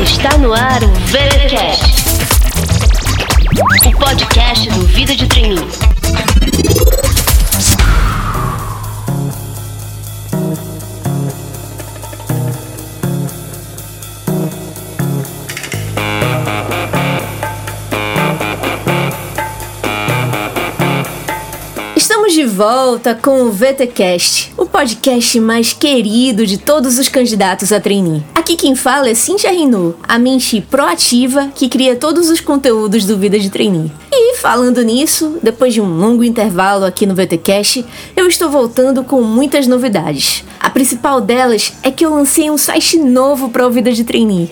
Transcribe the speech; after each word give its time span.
Está 0.00 0.38
no 0.38 0.54
ar 0.54 0.84
o 0.84 0.92
VeraCast, 1.08 1.84
o 3.84 3.98
podcast 3.98 4.70
do 4.70 4.86
Vida 4.86 5.16
de 5.16 5.26
Treininho. 5.26 5.66
Estamos 21.96 22.32
de 22.32 22.44
volta 22.44 23.14
com 23.14 23.42
o 23.42 23.50
VTcast, 23.50 24.53
podcast 24.74 25.38
mais 25.38 25.72
querido 25.72 26.44
de 26.44 26.58
todos 26.58 26.98
os 26.98 27.08
candidatos 27.08 27.72
a 27.72 27.78
trainee. 27.78 28.24
Aqui 28.34 28.56
quem 28.56 28.74
fala 28.74 29.08
é 29.08 29.14
Cintia 29.14 29.52
Renault, 29.52 29.96
a 30.02 30.18
mente 30.18 30.60
proativa 30.60 31.46
que 31.54 31.68
cria 31.68 31.94
todos 31.94 32.28
os 32.28 32.40
conteúdos 32.40 33.06
do 33.06 33.16
Vida 33.16 33.38
de 33.38 33.50
Trainee. 33.50 33.92
E 34.10 34.36
falando 34.38 34.82
nisso, 34.82 35.38
depois 35.40 35.72
de 35.72 35.80
um 35.80 35.96
longo 35.96 36.24
intervalo 36.24 36.84
aqui 36.84 37.06
no 37.06 37.14
VTcast, 37.14 37.86
eu 38.16 38.26
estou 38.26 38.50
voltando 38.50 39.04
com 39.04 39.22
muitas 39.22 39.68
novidades. 39.68 40.42
A 40.58 40.68
principal 40.68 41.20
delas 41.20 41.72
é 41.80 41.92
que 41.92 42.04
eu 42.04 42.12
lancei 42.12 42.50
um 42.50 42.58
site 42.58 42.98
novo 42.98 43.50
para 43.50 43.64
o 43.64 43.70
Vida 43.70 43.92
de 43.92 44.02
Trainee. 44.02 44.50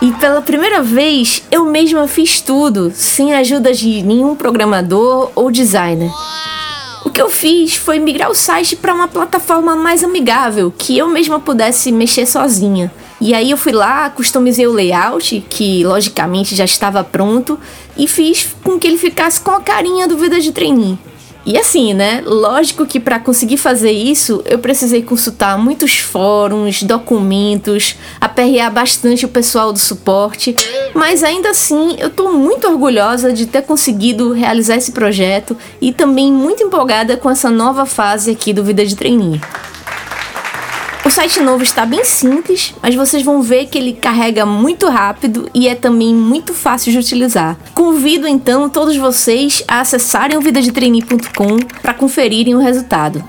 E 0.00 0.12
pela 0.12 0.40
primeira 0.40 0.84
vez, 0.84 1.42
eu 1.50 1.64
mesma 1.64 2.06
fiz 2.06 2.40
tudo, 2.40 2.92
sem 2.94 3.34
a 3.34 3.38
ajuda 3.38 3.74
de 3.74 4.04
nenhum 4.04 4.36
programador 4.36 5.32
ou 5.34 5.50
designer. 5.50 6.12
O 7.04 7.10
que 7.10 7.22
eu 7.22 7.30
fiz 7.30 7.76
foi 7.76 7.98
migrar 7.98 8.30
o 8.30 8.34
site 8.34 8.76
para 8.76 8.92
uma 8.92 9.08
plataforma 9.08 9.76
mais 9.76 10.02
amigável, 10.02 10.72
que 10.76 10.98
eu 10.98 11.08
mesma 11.08 11.38
pudesse 11.38 11.92
mexer 11.92 12.26
sozinha. 12.26 12.92
E 13.20 13.34
aí 13.34 13.50
eu 13.50 13.56
fui 13.56 13.72
lá, 13.72 14.08
customizei 14.10 14.66
o 14.66 14.72
layout, 14.72 15.44
que 15.48 15.84
logicamente 15.84 16.54
já 16.54 16.64
estava 16.64 17.02
pronto, 17.02 17.58
e 17.96 18.06
fiz 18.06 18.48
com 18.62 18.78
que 18.78 18.86
ele 18.86 18.98
ficasse 18.98 19.40
com 19.40 19.50
a 19.50 19.60
carinha 19.60 20.06
do 20.06 20.16
Vida 20.16 20.40
de 20.40 20.52
Trainee. 20.52 20.98
E 21.46 21.56
assim, 21.56 21.94
né? 21.94 22.22
Lógico 22.26 22.84
que 22.84 23.00
para 23.00 23.18
conseguir 23.18 23.56
fazer 23.56 23.90
isso, 23.90 24.42
eu 24.44 24.58
precisei 24.58 25.02
consultar 25.02 25.56
muitos 25.56 25.98
fóruns, 25.98 26.82
documentos, 26.82 27.96
aperrear 28.20 28.70
bastante 28.70 29.24
o 29.24 29.28
pessoal 29.28 29.72
do 29.72 29.78
suporte, 29.78 30.54
mas 30.94 31.22
ainda 31.22 31.50
assim 31.50 31.96
eu 31.98 32.10
tô 32.10 32.32
muito 32.32 32.68
orgulhosa 32.68 33.32
de 33.32 33.46
ter 33.46 33.62
conseguido 33.62 34.32
realizar 34.32 34.76
esse 34.76 34.92
projeto 34.92 35.56
e 35.80 35.92
também 35.92 36.30
muito 36.30 36.62
empolgada 36.62 37.16
com 37.16 37.30
essa 37.30 37.50
nova 37.50 37.86
fase 37.86 38.30
aqui 38.30 38.52
do 38.52 38.62
Vida 38.62 38.84
de 38.84 38.94
Trainee. 38.94 39.40
O 41.08 41.10
site 41.10 41.40
novo 41.40 41.62
está 41.62 41.86
bem 41.86 42.04
simples, 42.04 42.74
mas 42.82 42.94
vocês 42.94 43.22
vão 43.22 43.40
ver 43.40 43.64
que 43.64 43.78
ele 43.78 43.94
carrega 43.94 44.44
muito 44.44 44.86
rápido 44.88 45.48
e 45.54 45.66
é 45.66 45.74
também 45.74 46.14
muito 46.14 46.52
fácil 46.52 46.92
de 46.92 46.98
utilizar. 46.98 47.56
Convido 47.74 48.28
então 48.28 48.68
todos 48.68 48.94
vocês 48.94 49.62
a 49.66 49.80
acessarem 49.80 50.36
o 50.36 50.40
vidadetrainee.com 50.42 51.60
para 51.80 51.94
conferirem 51.94 52.54
o 52.54 52.58
resultado. 52.58 53.24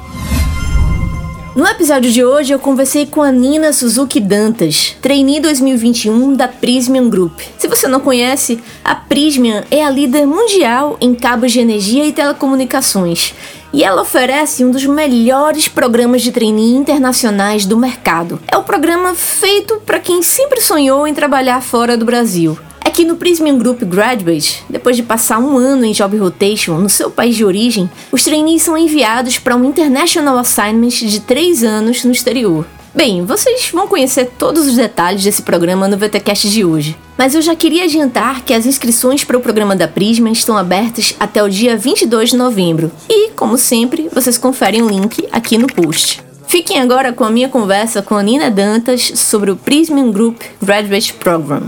No 1.56 1.66
episódio 1.66 2.12
de 2.12 2.24
hoje 2.24 2.54
eu 2.54 2.60
conversei 2.60 3.06
com 3.06 3.22
a 3.22 3.32
Nina 3.32 3.72
Suzuki 3.72 4.20
Dantas, 4.20 4.98
trainee 5.02 5.40
2021 5.40 6.34
da 6.34 6.50
Prismian 6.50 7.10
Group. 7.10 7.40
Se 7.58 7.70
você 7.70 7.88
não 7.88 8.02
conhece, 8.02 8.60
a 8.84 8.94
Prismian 8.94 9.64
é 9.72 9.86
a 9.86 9.90
líder 9.90 10.28
mundial 10.28 10.98
em 11.00 11.16
cabos 11.16 11.54
de 11.54 11.62
energia 11.62 12.06
e 12.06 12.12
telecomunicações. 12.12 13.34
E 13.72 13.84
ela 13.84 14.02
oferece 14.02 14.66
um 14.66 14.72
dos 14.72 14.86
melhores 14.86 15.68
programas 15.68 16.22
de 16.22 16.32
trainee 16.32 16.76
internacionais 16.76 17.66
do 17.66 17.78
mercado. 17.78 18.40
É 18.48 18.58
o 18.58 18.64
programa 18.64 19.14
feito 19.14 19.82
para 19.86 20.00
quem 20.00 20.24
sempre 20.24 20.60
sonhou 20.60 21.08
em 21.08 21.14
trabalhar 21.14 21.62
fora 21.62 21.96
do 21.96 22.06
Brasil. 22.06 22.58
É 22.84 22.90
que 22.90 23.06
no 23.06 23.16
Prismian 23.16 23.58
Group 23.58 23.84
Graduate, 23.84 24.64
depois 24.68 24.96
de 24.96 25.04
passar 25.04 25.38
um 25.38 25.58
ano 25.58 25.86
em 25.86 25.92
Job 25.92 26.18
Rotation 26.18 26.80
no 26.80 26.90
seu 26.90 27.12
país 27.12 27.36
de 27.36 27.46
origem, 27.46 27.90
os 28.12 28.24
trainees 28.24 28.64
são 28.64 28.76
enviados 28.76 29.38
para 29.38 29.56
um 29.56 29.64
International 29.64 30.38
Assignment 30.38 30.90
de 30.90 31.20
3 31.20 31.64
anos 31.64 32.04
no 32.04 32.12
exterior. 32.12 32.66
Bem, 32.94 33.24
vocês 33.24 33.70
vão 33.72 33.88
conhecer 33.88 34.32
todos 34.38 34.68
os 34.68 34.76
detalhes 34.76 35.24
desse 35.24 35.44
programa 35.44 35.88
no 35.88 35.98
VTcast 35.98 36.50
de 36.50 36.66
hoje. 36.66 36.98
Mas 37.18 37.36
eu 37.36 37.42
já 37.42 37.56
queria 37.56 37.84
adiantar 37.84 38.42
que 38.42 38.54
as 38.54 38.66
inscrições 38.66 39.24
para 39.24 39.38
o 39.38 39.42
programa 39.42 39.76
da 39.76 39.88
Prisma 39.88 40.30
estão 40.30 40.58
abertas 40.58 41.16
até 41.20 41.44
o 41.44 41.50
dia 41.50 41.78
22 41.78 42.32
de 42.32 42.38
novembro. 42.38 42.92
E, 43.08 43.30
como 43.32 43.58
sempre, 43.58 44.10
vocês 44.12 44.38
conferem 44.38 44.82
o 44.82 44.90
link 44.90 45.28
aqui 45.32 45.58
no 45.58 45.68
post. 45.68 46.22
Fiquem 46.48 46.80
agora 46.80 47.14
com 47.14 47.24
a 47.24 47.30
minha 47.30 47.48
conversa 47.48 48.02
com 48.02 48.16
a 48.16 48.24
Nina 48.24 48.50
Dantas 48.50 49.12
sobre 49.16 49.52
o 49.52 49.56
Prismian 49.56 50.10
Group 50.10 50.42
Graduate 50.60 51.14
Program. 51.14 51.62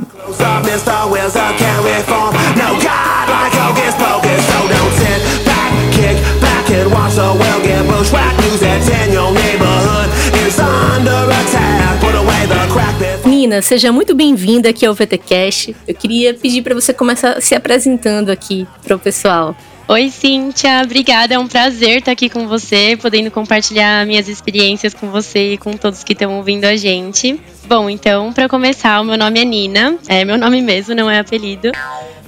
Nina, 13.42 13.60
seja 13.60 13.92
muito 13.92 14.14
bem-vinda 14.14 14.70
aqui 14.70 14.86
ao 14.86 14.94
VTcast. 14.94 15.76
Eu 15.88 15.96
queria 15.96 16.32
pedir 16.32 16.62
para 16.62 16.76
você 16.76 16.94
começar 16.94 17.42
se 17.42 17.56
apresentando 17.56 18.30
aqui 18.30 18.68
para 18.84 18.96
o 18.96 19.00
pessoal. 19.00 19.56
Oi, 19.88 20.12
Cíntia, 20.12 20.84
obrigada. 20.84 21.34
É 21.34 21.40
um 21.40 21.48
prazer 21.48 21.98
estar 21.98 22.12
aqui 22.12 22.30
com 22.30 22.48
você, 22.48 22.96
podendo 23.02 23.32
compartilhar 23.32 24.06
minhas 24.06 24.30
experiências 24.30 24.94
com 24.94 25.10
você 25.10 25.54
e 25.54 25.58
com 25.58 25.74
todos 25.74 26.04
que 26.04 26.14
estão 26.14 26.38
ouvindo 26.38 26.66
a 26.66 26.76
gente. 26.76 27.42
Bom, 27.66 27.90
então, 27.90 28.32
para 28.32 28.48
começar, 28.48 29.02
o 29.02 29.04
meu 29.04 29.18
nome 29.18 29.40
é 29.40 29.44
Nina, 29.44 29.98
é 30.08 30.24
meu 30.24 30.38
nome 30.38 30.62
mesmo, 30.62 30.94
não 30.94 31.10
é 31.10 31.18
apelido. 31.18 31.72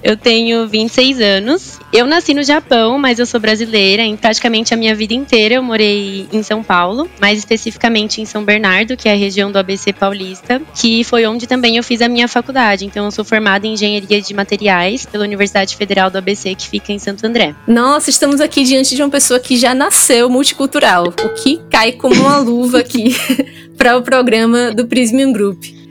Eu 0.03 0.17
tenho 0.17 0.67
26 0.67 1.21
anos. 1.21 1.79
Eu 1.93 2.05
nasci 2.05 2.33
no 2.33 2.43
Japão, 2.43 2.97
mas 2.97 3.19
eu 3.19 3.25
sou 3.25 3.39
brasileira. 3.39 4.01
Em 4.01 4.17
praticamente 4.17 4.73
a 4.73 4.77
minha 4.77 4.93
vida 4.93 5.13
inteira 5.13 5.55
eu 5.55 5.63
morei 5.63 6.27
em 6.33 6.43
São 6.43 6.61
Paulo, 6.61 7.09
mais 7.21 7.39
especificamente 7.39 8.19
em 8.19 8.25
São 8.25 8.43
Bernardo, 8.43 8.97
que 8.97 9.07
é 9.07 9.13
a 9.13 9.15
região 9.15 9.49
do 9.49 9.57
ABC 9.57 9.93
paulista, 9.93 10.61
que 10.75 11.03
foi 11.05 11.25
onde 11.25 11.47
também 11.47 11.77
eu 11.77 11.83
fiz 11.83 12.01
a 12.01 12.09
minha 12.09 12.27
faculdade. 12.27 12.85
Então 12.85 13.05
eu 13.05 13.11
sou 13.11 13.23
formada 13.23 13.65
em 13.65 13.73
Engenharia 13.73 14.21
de 14.21 14.33
Materiais 14.33 15.05
pela 15.05 15.23
Universidade 15.23 15.77
Federal 15.77 16.09
do 16.09 16.17
ABC, 16.17 16.53
que 16.53 16.67
fica 16.67 16.91
em 16.91 16.99
Santo 16.99 17.25
André. 17.25 17.55
Nossa, 17.65 18.09
estamos 18.09 18.41
aqui 18.41 18.65
diante 18.65 18.95
de 18.95 19.01
uma 19.01 19.09
pessoa 19.09 19.39
que 19.39 19.55
já 19.55 19.73
nasceu 19.73 20.29
multicultural, 20.29 21.07
o 21.07 21.29
que 21.29 21.61
cai 21.69 21.93
como 21.93 22.15
uma 22.15 22.37
luva 22.39 22.79
aqui 22.79 23.15
para 23.77 23.95
o 23.95 24.01
programa 24.01 24.71
do 24.71 24.85
Prismian 24.85 25.31
Group. 25.31 25.82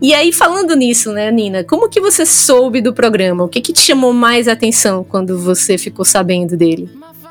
E 0.00 0.14
aí, 0.14 0.32
falando 0.32 0.76
nisso, 0.76 1.12
né, 1.12 1.30
Nina, 1.30 1.64
como 1.64 1.88
que 1.88 2.00
você 2.00 2.24
soube 2.24 2.80
do 2.80 2.92
programa? 2.92 3.44
O 3.44 3.48
que, 3.48 3.60
que 3.60 3.72
te 3.72 3.80
chamou 3.80 4.12
mais 4.12 4.46
atenção 4.46 5.04
quando 5.04 5.38
você 5.38 5.76
ficou 5.76 6.04
sabendo 6.04 6.56
dele? 6.56 6.88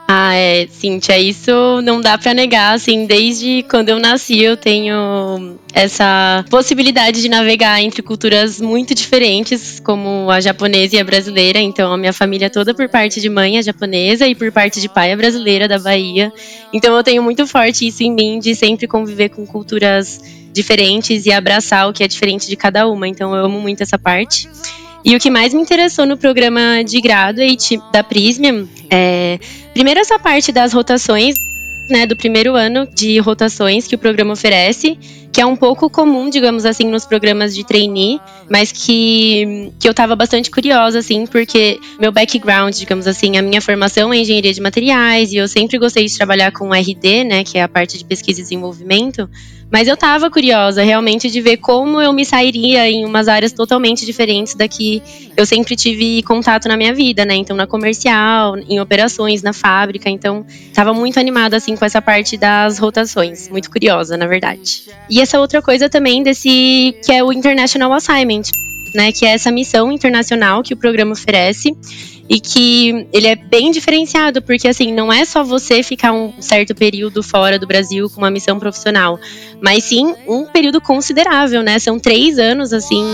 Ah, 0.10 0.34
é, 0.34 0.68
Cíntia, 0.68 1.20
isso 1.20 1.82
não 1.84 2.00
dá 2.00 2.18
para 2.18 2.34
negar, 2.34 2.74
assim, 2.74 3.06
desde 3.06 3.64
quando 3.64 3.90
eu 3.90 4.00
nasci 4.00 4.42
eu 4.42 4.56
tenho 4.56 5.58
essa 5.74 6.46
possibilidade 6.50 7.22
de 7.22 7.28
navegar 7.28 7.82
entre 7.82 8.02
culturas 8.02 8.62
muito 8.62 8.96
diferentes, 8.96 9.82
como 9.82 10.32
a 10.32 10.40
japonesa 10.40 10.96
e 10.96 11.00
a 11.00 11.04
brasileira, 11.04 11.60
então 11.60 11.92
a 11.92 11.98
minha 11.98 12.14
família 12.14 12.50
toda 12.50 12.74
por 12.74 12.88
parte 12.88 13.20
de 13.20 13.28
mãe 13.28 13.58
é 13.58 13.62
japonesa 13.62 14.26
e 14.26 14.34
por 14.34 14.50
parte 14.50 14.80
de 14.80 14.88
pai 14.88 15.12
é 15.12 15.16
brasileira, 15.18 15.68
da 15.68 15.78
Bahia, 15.78 16.32
então 16.72 16.96
eu 16.96 17.04
tenho 17.04 17.22
muito 17.22 17.46
forte 17.46 17.86
isso 17.86 18.02
em 18.02 18.12
mim, 18.12 18.40
de 18.40 18.56
sempre 18.56 18.88
conviver 18.88 19.28
com 19.28 19.46
culturas 19.46 20.22
diferentes 20.58 21.26
e 21.26 21.32
abraçar 21.32 21.88
o 21.88 21.94
que 21.94 22.04
é 22.04 22.08
diferente 22.08 22.48
de 22.48 22.56
cada 22.56 22.88
uma, 22.88 23.08
então 23.08 23.34
eu 23.36 23.46
amo 23.46 23.62
muito 23.62 23.82
essa 23.82 23.98
parte. 23.98 24.50
E 25.06 25.16
o 25.16 25.20
que 25.20 25.30
mais 25.30 25.54
me 25.54 25.62
interessou 25.62 26.06
no 26.06 26.18
programa 26.18 26.84
de 26.84 27.00
graduate 27.00 27.80
da 27.94 28.04
Prismium 28.04 28.68
é, 28.90 29.40
primeiro, 29.74 30.00
essa 30.00 30.18
parte 30.18 30.52
das 30.52 30.74
rotações, 30.74 31.36
né, 31.90 32.06
do 32.06 32.16
primeiro 32.16 32.56
ano 32.56 32.88
de 32.94 33.18
rotações 33.20 33.88
que 33.88 33.96
o 33.96 33.98
programa 33.98 34.34
oferece, 34.34 34.98
que 35.32 35.40
é 35.40 35.46
um 35.46 35.56
pouco 35.56 35.90
comum, 35.90 36.30
digamos 36.30 36.66
assim, 36.66 36.86
nos 36.86 37.06
programas 37.06 37.56
de 37.56 37.64
trainee, 37.64 38.20
mas 38.50 38.72
que, 38.72 39.72
que 39.80 39.88
eu 39.88 39.92
estava 39.92 40.16
bastante 40.16 40.50
curiosa, 40.50 41.00
assim, 41.00 41.26
porque 41.26 41.80
meu 42.00 42.12
background, 42.12 42.76
digamos 42.76 43.08
assim, 43.08 43.38
a 43.38 43.42
minha 43.42 43.62
formação 43.62 44.14
é 44.14 44.18
engenharia 44.18 44.54
de 44.54 44.60
materiais 44.60 45.32
e 45.32 45.38
eu 45.38 45.48
sempre 45.48 45.78
gostei 45.78 46.06
de 46.06 46.18
trabalhar 46.18 46.52
com 46.52 46.74
RD, 46.74 47.24
né, 47.24 47.44
que 47.44 47.58
é 47.58 47.64
a 47.64 47.68
parte 47.68 47.98
de 47.98 48.04
pesquisa 48.04 48.40
e 48.40 48.44
desenvolvimento, 48.44 49.30
mas 49.72 49.88
eu 49.88 49.98
tava 49.98 50.30
curiosa 50.30 50.82
realmente 50.82 51.30
de 51.30 51.42
ver 51.42 51.58
como 51.58 52.02
eu 52.02 52.14
me 52.14 52.26
sairia 52.26 52.90
em 52.90 53.06
umas 53.06 53.28
áreas 53.28 53.52
totalmente 53.52 54.06
diferentes 54.06 54.56
da 54.56 54.68
que 54.68 55.02
eu 55.36 55.46
sempre 55.46 55.76
tive 55.76 56.24
contato 56.24 56.68
na 56.68 56.78
minha 56.78 56.94
vida, 56.94 57.26
né? 57.26 57.36
Então, 57.36 57.56
na 57.56 57.68
comercial, 57.68 58.58
em 58.58 58.80
operações, 58.80 59.44
na 59.44 59.54
fábrica. 59.54 60.10
Então, 60.10 60.46
tava 60.74 60.94
muito 60.94 61.20
animada, 61.20 61.58
assim, 61.58 61.76
com 61.76 61.84
essa 61.84 62.02
parte 62.02 62.38
das 62.38 62.80
rotações. 62.80 63.50
Muito 63.50 63.70
curiosa, 63.70 64.16
na 64.16 64.26
verdade. 64.26 64.84
E 65.10 65.20
essa 65.20 65.40
outra 65.40 65.62
coisa 65.62 65.90
também 65.90 66.24
desse, 66.24 66.96
que 67.04 67.12
é 67.12 67.24
o 67.24 67.32
International 67.34 67.92
Assignment. 67.94 68.44
Né, 68.96 69.12
que 69.12 69.26
é 69.26 69.34
essa 69.34 69.52
missão 69.52 69.92
internacional 69.92 70.64
que 70.64 70.74
o 70.74 70.78
programa 70.78 71.12
oferece 71.12 71.76
e 72.30 72.40
que 72.40 73.08
ele 73.14 73.28
é 73.28 73.36
bem 73.36 73.72
diferenciado, 73.72 74.42
porque 74.42 74.68
assim, 74.68 74.94
não 74.94 75.12
é 75.12 75.24
só 75.24 75.44
você 75.44 75.82
ficar 75.82 76.12
um 76.12 76.42
certo 76.42 76.76
período 76.76 77.24
fora 77.24 77.58
do 77.58 77.66
Brasil 77.66 78.10
com 78.10 78.18
uma 78.18 78.32
missão 78.32 78.60
profissional, 78.60 79.20
mas 79.62 79.86
sim 79.86 80.14
um 80.28 80.46
período 80.46 80.82
considerável, 80.82 81.64
né? 81.64 81.80
São 81.80 81.98
três 81.98 82.38
anos, 82.38 82.74
assim, 82.74 83.06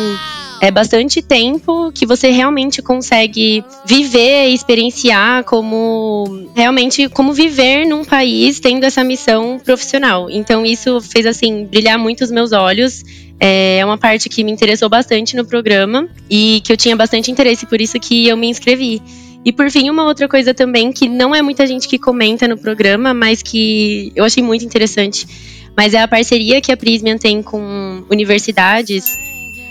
é 0.63 0.71
bastante 0.71 1.21
tempo 1.21 1.92
que 1.92 2.06
você 2.06 2.31
realmente 2.31 2.81
consegue 2.81 3.63
viver, 3.86 4.48
experienciar 4.48 5.44
como 5.44 6.48
realmente 6.56 7.10
como 7.10 7.33
viver 7.33 7.86
num 7.86 8.06
país 8.06 8.62
tendo 8.62 8.86
essa 8.86 9.04
missão 9.04 9.60
profissional. 9.60 10.30
Então 10.30 10.65
isso 10.65 11.01
fez 11.01 11.25
assim 11.25 11.65
brilhar 11.65 12.00
muito 12.00 12.24
os 12.24 12.31
meus 12.31 12.54
olhos. 12.54 13.04
É, 13.45 13.84
uma 13.84 13.98
parte 13.98 14.30
que 14.30 14.42
me 14.42 14.54
interessou 14.54 14.88
bastante 14.88 15.36
no 15.36 15.44
programa 15.44 16.07
e 16.30 16.62
que 16.63 16.72
eu 16.72 16.78
tinha 16.78 16.95
bastante 16.95 17.30
interesse, 17.30 17.66
por 17.66 17.81
isso 17.81 18.00
que 18.00 18.25
eu 18.25 18.38
me 18.38 18.48
inscrevi. 18.48 19.01
E 19.44 19.51
por 19.51 19.69
fim, 19.69 19.90
uma 19.90 20.06
outra 20.06 20.30
coisa 20.30 20.54
também 20.54 20.94
que 20.94 21.10
não 21.10 21.36
é 21.36 21.42
muita 21.42 21.68
gente 21.68 21.86
que 21.86 22.00
comenta 22.00 22.48
no 22.48 22.57
programa, 22.57 23.13
mas 23.13 23.44
que 23.44 24.13
eu 24.16 24.24
achei 24.24 24.42
muito 24.42 24.63
interessante, 24.63 25.28
mas 25.75 25.94
é 25.94 26.01
a 26.01 26.07
parceria 26.07 26.62
que 26.62 26.72
a 26.72 26.78
Prismian 26.78 27.18
tem 27.18 27.44
com 27.44 28.06
universidades 28.10 29.18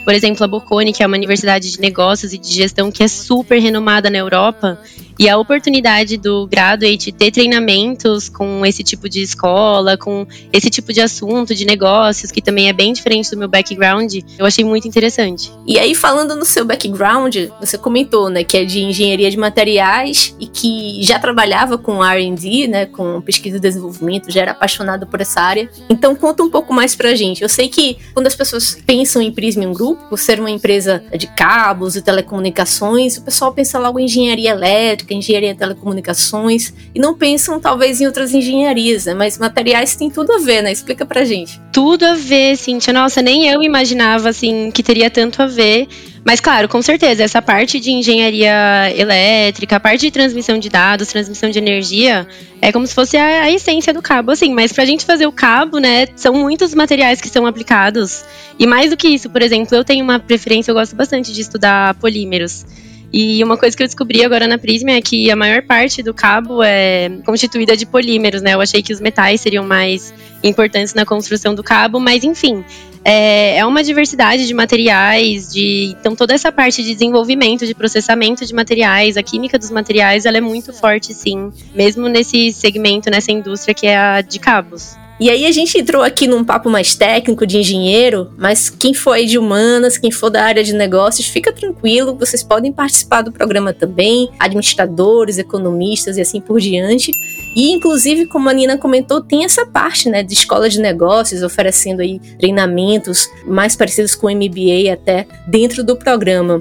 por 0.05 0.13
exemplo, 0.13 0.45
a 0.45 0.49
Bocconi, 0.49 0.93
que 0.93 1.03
é 1.03 1.07
uma 1.07 1.17
universidade 1.17 1.71
de 1.71 1.81
negócios 1.81 2.33
e 2.33 2.39
de 2.39 2.53
gestão 2.53 2.91
que 2.91 3.03
é 3.03 3.09
super 3.09 3.61
renomada 3.61 4.11
na 4.11 4.19
Europa, 4.19 4.81
e 5.23 5.29
a 5.29 5.39
oportunidade 5.39 6.17
do 6.17 6.49
graduate 6.49 7.13
ter 7.13 7.31
treinamentos 7.31 8.29
com 8.29 8.67
esse 8.67 8.83
tipo 8.83 9.09
de 9.09 9.23
escola, 9.23 9.97
com 9.97 10.27
esse 10.53 10.69
tipo 10.69 10.93
de 10.93 11.01
assunto, 11.01 11.55
de 11.55 11.65
negócios, 11.65 12.33
que 12.33 12.43
também 12.43 12.69
é 12.69 12.73
bem 12.73 12.93
diferente 12.93 13.31
do 13.31 13.37
meu 13.37 13.47
background, 13.47 14.13
eu 14.37 14.45
achei 14.45 14.65
muito 14.65 14.89
interessante. 14.89 15.53
E 15.65 15.79
aí, 15.79 15.95
falando 15.95 16.35
no 16.35 16.45
seu 16.45 16.65
background, 16.65 17.37
você 17.61 17.79
comentou, 17.79 18.29
né, 18.29 18.43
que 18.43 18.57
é 18.57 18.65
de 18.65 18.83
engenharia 18.83 19.31
de 19.31 19.37
materiais 19.37 20.35
e 20.41 20.47
que 20.49 21.01
já 21.05 21.21
trabalhava 21.21 21.79
com 21.79 22.05
R&D, 22.05 22.67
né, 22.67 22.87
com 22.87 23.21
pesquisa 23.21 23.59
e 23.59 23.61
desenvolvimento, 23.61 24.29
já 24.29 24.41
era 24.41 24.51
apaixonado 24.51 25.07
por 25.07 25.21
essa 25.21 25.41
área. 25.41 25.71
Então, 25.89 26.17
conta 26.17 26.43
um 26.43 26.51
pouco 26.51 26.75
mais 26.75 26.97
pra 26.97 27.15
gente. 27.15 27.43
Eu 27.43 27.49
sei 27.49 27.69
que 27.69 27.97
quando 28.13 28.27
as 28.27 28.35
pessoas 28.35 28.77
pensam 28.85 29.23
em 29.23 29.31
Prismium 29.31 29.73
Group, 29.73 30.01
por 30.09 30.19
ser 30.19 30.41
uma 30.41 30.51
empresa 30.51 31.01
de 31.17 31.29
cabos 31.29 31.95
e 31.95 32.03
telecomunicações, 32.03 33.19
o 33.19 33.23
pessoal 33.23 33.53
pensa 33.53 33.79
logo 33.79 34.01
em 34.01 34.07
engenharia 34.07 34.51
elétrica, 34.51 35.12
engenharia 35.13 35.53
de 35.53 35.59
telecomunicações, 35.59 36.73
e 36.95 36.99
não 36.99 37.17
pensam 37.17 37.61
talvez 37.61 38.01
em 38.01 38.07
outras 38.07 38.33
engenharias, 38.35 39.07
né? 39.07 39.15
Mas 39.15 39.39
materiais 39.39 39.95
tem 39.97 40.11
tudo 40.11 40.33
a 40.33 40.39
ver, 40.39 40.63
né? 40.63 40.73
Explica 40.73 41.05
pra 41.07 41.25
gente. 41.25 41.61
Tudo 41.73 42.05
a 42.05 42.15
ver, 42.15 42.57
Cintia. 42.57 42.93
Nossa, 42.93 43.23
nem 43.23 43.49
eu 43.49 43.63
imaginava, 43.63 44.29
assim, 44.29 44.71
que 44.71 44.83
teria 44.83 45.11
tanto 45.11 45.43
a 45.43 45.47
ver. 45.47 45.89
Mas, 46.25 46.39
claro, 46.39 46.69
com 46.69 46.81
certeza, 46.81 47.25
essa 47.25 47.43
parte 47.43 47.81
de 47.81 47.91
engenharia 47.91 48.93
elétrica, 48.97 49.77
a 49.77 49.81
parte 49.81 50.03
de 50.03 50.11
transmissão 50.11 50.57
de 50.57 50.69
dados, 50.69 51.09
transmissão 51.09 51.51
de 51.51 51.59
energia, 51.59 52.29
é 52.61 52.71
como 52.71 52.87
se 52.87 52.95
fosse 52.95 53.17
a, 53.17 53.43
a 53.43 53.51
essência 53.51 53.93
do 53.93 54.01
cabo, 54.01 54.31
assim. 54.31 54.55
Mas 54.55 54.73
para 54.73 54.85
a 54.85 54.87
gente 54.87 55.05
fazer 55.05 55.27
o 55.27 55.33
cabo, 55.33 55.79
né, 55.79 56.07
são 56.15 56.35
muitos 56.35 56.75
materiais 56.75 57.21
que 57.21 57.29
são 57.29 57.45
aplicados. 57.45 58.25
E 58.59 58.67
mais 58.67 58.91
do 58.91 58.97
que 58.97 59.09
isso, 59.09 59.29
por 59.31 59.43
exemplo, 59.43 59.77
eu 59.77 59.85
tenho 59.85 60.05
uma 60.05 60.21
preferência, 60.21 60.71
eu 60.71 60.75
gosto 60.75 60.95
bastante 60.95 61.33
de 61.33 61.41
estudar 61.41 61.95
polímeros. 61.95 62.65
E 63.13 63.45
uma 63.45 63.59
coisa 63.59 63.77
que 63.77 63.83
eu 63.83 63.87
descobri 63.87 64.25
agora 64.25 64.49
na 64.49 64.57
Prisma 64.57 64.93
é 64.93 65.03
que 65.03 65.31
a 65.31 65.37
maior 65.37 65.63
parte 65.63 66.03
do 66.03 66.15
cabo 66.15 66.63
é 66.63 67.11
constituída 67.27 67.77
de 67.77 67.85
polímeros, 67.85 68.41
né? 68.41 68.55
Eu 68.55 68.61
achei 68.61 68.83
que 68.83 68.93
os 68.93 69.01
metais 69.01 69.43
seriam 69.43 69.65
mais 69.65 70.15
importantes 70.43 70.95
na 70.95 71.05
construção 71.05 71.55
do 71.55 71.63
cabo, 71.63 72.01
mas 72.01 72.25
enfim, 72.25 72.65
é, 73.05 73.59
é 73.59 73.67
uma 73.67 73.83
diversidade 73.83 74.47
de 74.47 74.55
materiais, 74.55 75.53
de 75.53 75.95
então 75.99 76.17
toda 76.17 76.33
essa 76.33 76.51
parte 76.51 76.83
de 76.83 76.95
desenvolvimento, 76.95 77.67
de 77.67 77.75
processamento 77.75 78.47
de 78.47 78.55
materiais, 78.55 79.17
a 79.17 79.23
química 79.23 79.59
dos 79.59 79.71
materiais, 79.71 80.25
ela 80.25 80.39
é 80.39 80.41
muito 80.41 80.73
forte, 80.73 81.13
sim, 81.13 81.53
mesmo 81.75 82.09
nesse 82.09 82.51
segmento, 82.53 83.11
nessa 83.11 83.31
indústria 83.31 83.75
que 83.75 83.87
é 83.87 83.97
a 83.97 84.21
de 84.23 84.39
cabos. 84.39 84.97
E 85.23 85.31
aí 85.31 85.47
a 85.47 85.53
gente 85.53 85.79
entrou 85.79 86.03
aqui 86.03 86.27
num 86.27 86.43
papo 86.43 86.69
mais 86.69 86.97
técnico 86.97 87.47
de 87.47 87.57
engenheiro, 87.57 88.33
mas 88.37 88.69
quem 88.69 88.93
for 88.93 89.13
aí 89.13 89.25
de 89.25 89.39
humanas, 89.39 89.97
quem 89.97 90.11
for 90.11 90.29
da 90.29 90.43
área 90.43 90.65
de 90.65 90.73
negócios, 90.73 91.29
fica 91.29 91.53
tranquilo, 91.53 92.17
vocês 92.19 92.43
podem 92.43 92.73
participar 92.73 93.23
do 93.23 93.31
programa 93.31 93.73
também, 93.73 94.29
administradores, 94.37 95.39
economistas 95.39 96.17
e 96.17 96.21
assim 96.21 96.41
por 96.41 96.59
diante. 96.59 97.13
E 97.55 97.71
inclusive, 97.71 98.27
como 98.27 98.49
a 98.49 98.53
Nina 98.53 98.77
comentou, 98.77 99.21
tem 99.21 99.45
essa 99.45 99.65
parte, 99.65 100.11
né, 100.11 100.25
de 100.25 100.35
escola 100.35 100.69
de 100.69 100.81
negócios 100.81 101.45
oferecendo 101.45 102.03
aí 102.03 102.19
treinamentos 102.41 103.31
mais 103.47 103.77
parecidos 103.77 104.17
com 104.17 104.29
MBA 104.29 104.93
até 104.93 105.29
dentro 105.47 105.85
do 105.85 105.95
programa. 105.95 106.61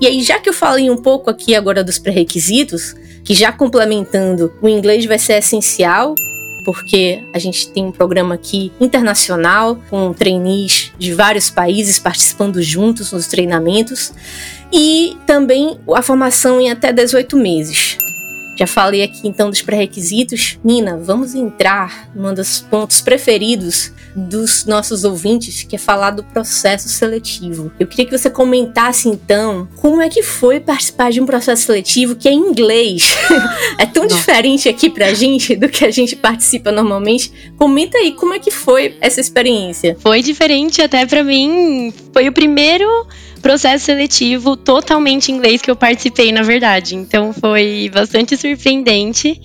E 0.00 0.06
aí, 0.08 0.20
já 0.20 0.40
que 0.40 0.48
eu 0.48 0.52
falei 0.52 0.90
um 0.90 0.96
pouco 0.96 1.30
aqui 1.30 1.54
agora 1.54 1.84
dos 1.84 2.00
pré-requisitos, 2.00 2.92
que 3.22 3.34
já 3.34 3.52
complementando, 3.52 4.52
o 4.60 4.68
inglês 4.68 5.06
vai 5.06 5.16
ser 5.20 5.34
essencial 5.34 6.16
porque 6.66 7.22
a 7.32 7.38
gente 7.38 7.70
tem 7.70 7.84
um 7.84 7.92
programa 7.92 8.34
aqui 8.34 8.72
internacional 8.80 9.80
com 9.88 10.12
trainees 10.12 10.92
de 10.98 11.14
vários 11.14 11.48
países 11.48 11.96
participando 11.96 12.60
juntos 12.60 13.12
nos 13.12 13.28
treinamentos 13.28 14.12
e 14.72 15.16
também 15.24 15.78
a 15.94 16.02
formação 16.02 16.60
em 16.60 16.68
até 16.68 16.92
18 16.92 17.36
meses. 17.36 17.98
Já 18.56 18.66
falei 18.66 19.02
aqui 19.02 19.28
então 19.28 19.50
dos 19.50 19.62
pré-requisitos. 19.62 20.58
Nina, 20.64 20.96
vamos 20.96 21.34
entrar 21.34 22.10
num 22.14 22.32
dos 22.32 22.60
pontos 22.60 23.00
preferidos 23.00 23.92
dos 24.14 24.64
nossos 24.64 25.04
ouvintes, 25.04 25.62
que 25.62 25.76
é 25.76 25.78
falar 25.78 26.10
do 26.12 26.24
processo 26.24 26.88
seletivo. 26.88 27.70
Eu 27.78 27.86
queria 27.86 28.06
que 28.06 28.16
você 28.16 28.30
comentasse 28.30 29.08
então 29.08 29.68
como 29.76 30.00
é 30.00 30.08
que 30.08 30.22
foi 30.22 30.58
participar 30.58 31.10
de 31.10 31.20
um 31.20 31.26
processo 31.26 31.64
seletivo 31.64 32.16
que 32.16 32.28
é 32.28 32.32
em 32.32 32.38
inglês. 32.38 33.14
é 33.78 33.84
tão 33.84 34.06
diferente 34.06 34.68
aqui 34.68 34.88
pra 34.88 35.12
gente 35.12 35.54
do 35.54 35.68
que 35.68 35.84
a 35.84 35.90
gente 35.90 36.16
participa 36.16 36.72
normalmente. 36.72 37.52
Comenta 37.58 37.98
aí 37.98 38.12
como 38.12 38.32
é 38.32 38.38
que 38.38 38.50
foi 38.50 38.96
essa 39.00 39.20
experiência. 39.20 39.96
Foi 40.00 40.22
diferente 40.22 40.80
até 40.80 41.04
para 41.04 41.22
mim. 41.22 41.92
Foi 42.12 42.26
o 42.26 42.32
primeiro 42.32 42.86
processo 43.40 43.86
seletivo 43.86 44.56
totalmente 44.56 45.30
inglês 45.30 45.60
que 45.62 45.70
eu 45.70 45.76
participei, 45.76 46.32
na 46.32 46.42
verdade. 46.42 46.94
Então 46.94 47.32
foi 47.32 47.90
bastante 47.92 48.36
surpreendente. 48.36 49.40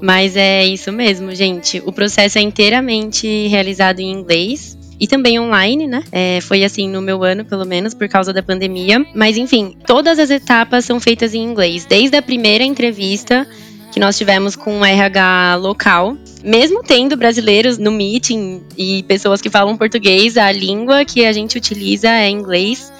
Mas 0.00 0.36
é 0.36 0.66
isso 0.66 0.90
mesmo, 0.90 1.32
gente. 1.32 1.80
O 1.86 1.92
processo 1.92 2.36
é 2.36 2.42
inteiramente 2.42 3.46
realizado 3.46 4.00
em 4.00 4.10
inglês 4.10 4.76
e 4.98 5.06
também 5.06 5.38
online, 5.38 5.86
né? 5.86 6.02
É, 6.10 6.40
foi 6.42 6.64
assim 6.64 6.88
no 6.88 7.00
meu 7.00 7.22
ano, 7.22 7.44
pelo 7.44 7.64
menos, 7.64 7.94
por 7.94 8.08
causa 8.08 8.32
da 8.32 8.42
pandemia. 8.42 9.04
Mas 9.14 9.36
enfim, 9.36 9.76
todas 9.86 10.18
as 10.18 10.30
etapas 10.30 10.84
são 10.84 10.98
feitas 10.98 11.34
em 11.34 11.42
inglês, 11.42 11.84
desde 11.84 12.16
a 12.16 12.22
primeira 12.22 12.64
entrevista 12.64 13.46
que 13.92 14.00
nós 14.00 14.16
tivemos 14.16 14.56
com 14.56 14.78
um 14.78 14.84
RH 14.84 15.56
local. 15.56 16.16
Mesmo 16.42 16.82
tendo 16.82 17.16
brasileiros 17.16 17.78
no 17.78 17.90
meeting 17.90 18.62
e 18.76 19.02
pessoas 19.04 19.40
que 19.40 19.50
falam 19.50 19.76
português, 19.76 20.36
a 20.36 20.50
língua 20.50 21.04
que 21.04 21.24
a 21.24 21.32
gente 21.32 21.56
utiliza 21.58 22.08
é 22.08 22.28
inglês. 22.28 22.91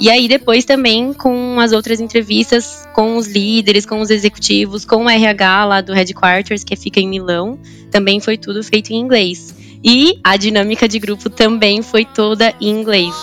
E 0.00 0.08
aí 0.08 0.26
depois 0.26 0.64
também 0.64 1.12
com 1.12 1.60
as 1.60 1.72
outras 1.72 2.00
entrevistas 2.00 2.88
com 2.94 3.18
os 3.18 3.28
líderes, 3.28 3.84
com 3.84 4.00
os 4.00 4.08
executivos, 4.08 4.86
com 4.86 5.04
o 5.04 5.10
RH 5.10 5.64
lá 5.66 5.80
do 5.82 5.92
Headquarters, 5.92 6.64
que 6.64 6.74
fica 6.74 6.98
em 6.98 7.08
Milão, 7.08 7.58
também 7.90 8.18
foi 8.18 8.38
tudo 8.38 8.64
feito 8.64 8.90
em 8.94 8.96
inglês. 8.96 9.54
E 9.84 10.18
a 10.24 10.38
dinâmica 10.38 10.88
de 10.88 10.98
grupo 10.98 11.28
também 11.28 11.82
foi 11.82 12.06
toda 12.06 12.54
em 12.60 12.70
inglês. 12.70 13.14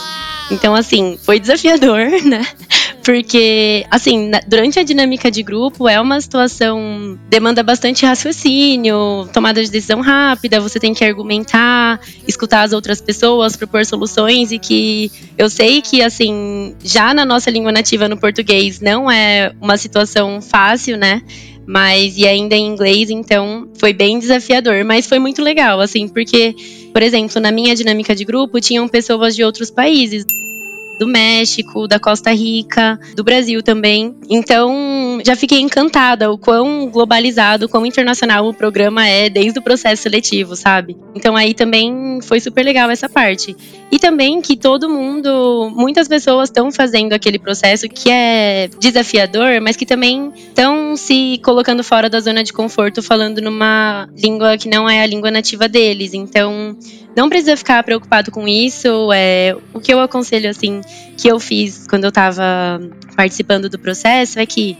Então, 0.51 0.75
assim, 0.75 1.17
foi 1.21 1.39
desafiador, 1.39 2.09
né? 2.23 2.45
Porque, 3.07 3.85
assim, 3.89 4.31
durante 4.49 4.79
a 4.79 4.83
dinâmica 4.83 5.31
de 5.31 5.41
grupo 5.41 5.87
é 5.87 5.97
uma 5.97 6.19
situação 6.19 7.17
demanda 7.29 7.63
bastante 7.63 8.05
raciocínio, 8.05 9.29
tomada 9.31 9.63
de 9.63 9.71
decisão 9.71 10.01
rápida, 10.01 10.59
você 10.59 10.77
tem 10.77 10.93
que 10.93 11.05
argumentar, 11.05 12.01
escutar 12.27 12.63
as 12.63 12.73
outras 12.73 12.99
pessoas, 12.99 13.55
propor 13.55 13.85
soluções 13.85 14.51
e 14.51 14.59
que 14.59 15.09
eu 15.37 15.49
sei 15.49 15.81
que, 15.81 16.01
assim, 16.01 16.75
já 16.83 17.13
na 17.13 17.23
nossa 17.23 17.49
língua 17.49 17.71
nativa 17.71 18.09
no 18.09 18.17
português 18.17 18.81
não 18.81 19.09
é 19.09 19.53
uma 19.61 19.77
situação 19.77 20.41
fácil, 20.41 20.97
né? 20.97 21.21
mas 21.65 22.17
e 22.17 22.25
ainda 22.25 22.55
em 22.55 22.65
inglês, 22.65 23.09
então 23.09 23.69
foi 23.77 23.91
bem 23.91 24.19
desafiador, 24.19 24.85
mas 24.85 25.05
foi 25.05 25.19
muito 25.19 25.41
legal, 25.41 25.81
assim, 25.81 26.07
porque, 26.07 26.55
por 26.93 27.01
exemplo, 27.01 27.41
na 27.41 27.51
minha 27.51 27.75
dinâmica 27.75 28.15
de 28.15 28.23
grupo 28.23 28.61
tinham 28.61 28.87
pessoas 28.87 29.35
de 29.35 29.43
outros 29.43 29.69
países 29.69 30.25
do 30.99 31.07
México, 31.07 31.87
da 31.87 31.99
Costa 31.99 32.31
Rica, 32.31 32.99
do 33.15 33.23
Brasil 33.23 33.61
também. 33.61 34.15
Então, 34.29 35.19
já 35.25 35.35
fiquei 35.35 35.59
encantada 35.59 36.31
o 36.31 36.37
quão 36.37 36.89
globalizado, 36.89 37.65
o 37.65 37.69
quão 37.69 37.85
internacional 37.85 38.47
o 38.47 38.53
programa 38.53 39.07
é 39.07 39.29
desde 39.29 39.59
o 39.59 39.61
processo 39.61 40.03
seletivo, 40.03 40.55
sabe? 40.55 40.97
Então, 41.15 41.35
aí 41.35 41.53
também 41.53 42.19
foi 42.21 42.39
super 42.39 42.63
legal 42.63 42.89
essa 42.89 43.07
parte. 43.07 43.55
E 43.91 43.99
também 43.99 44.41
que 44.41 44.57
todo 44.57 44.89
mundo, 44.89 45.71
muitas 45.75 46.07
pessoas 46.07 46.49
estão 46.49 46.71
fazendo 46.71 47.13
aquele 47.13 47.39
processo 47.39 47.87
que 47.87 48.09
é 48.09 48.69
desafiador, 48.79 49.61
mas 49.61 49.75
que 49.75 49.85
também 49.85 50.31
estão 50.35 50.95
se 50.95 51.39
colocando 51.43 51.83
fora 51.83 52.09
da 52.09 52.19
zona 52.19 52.43
de 52.43 52.51
conforto, 52.51 53.01
falando 53.01 53.41
numa 53.41 54.09
língua 54.15 54.57
que 54.57 54.67
não 54.67 54.89
é 54.89 55.01
a 55.01 55.05
língua 55.05 55.31
nativa 55.31 55.67
deles. 55.67 56.13
Então, 56.13 56.77
não 57.17 57.29
precisa 57.29 57.57
ficar 57.57 57.81
preocupado 57.81 58.29
com 58.29 58.47
isso. 58.47 59.11
É, 59.11 59.57
o 59.73 59.79
que 59.79 59.91
eu 59.91 59.99
aconselho, 59.99 60.47
assim, 60.47 60.81
que 61.17 61.27
eu 61.27 61.39
fiz 61.39 61.87
quando 61.87 62.03
eu 62.03 62.09
estava 62.09 62.79
participando 63.15 63.67
do 63.67 63.79
processo 63.79 64.39
é 64.39 64.45
que 64.45 64.77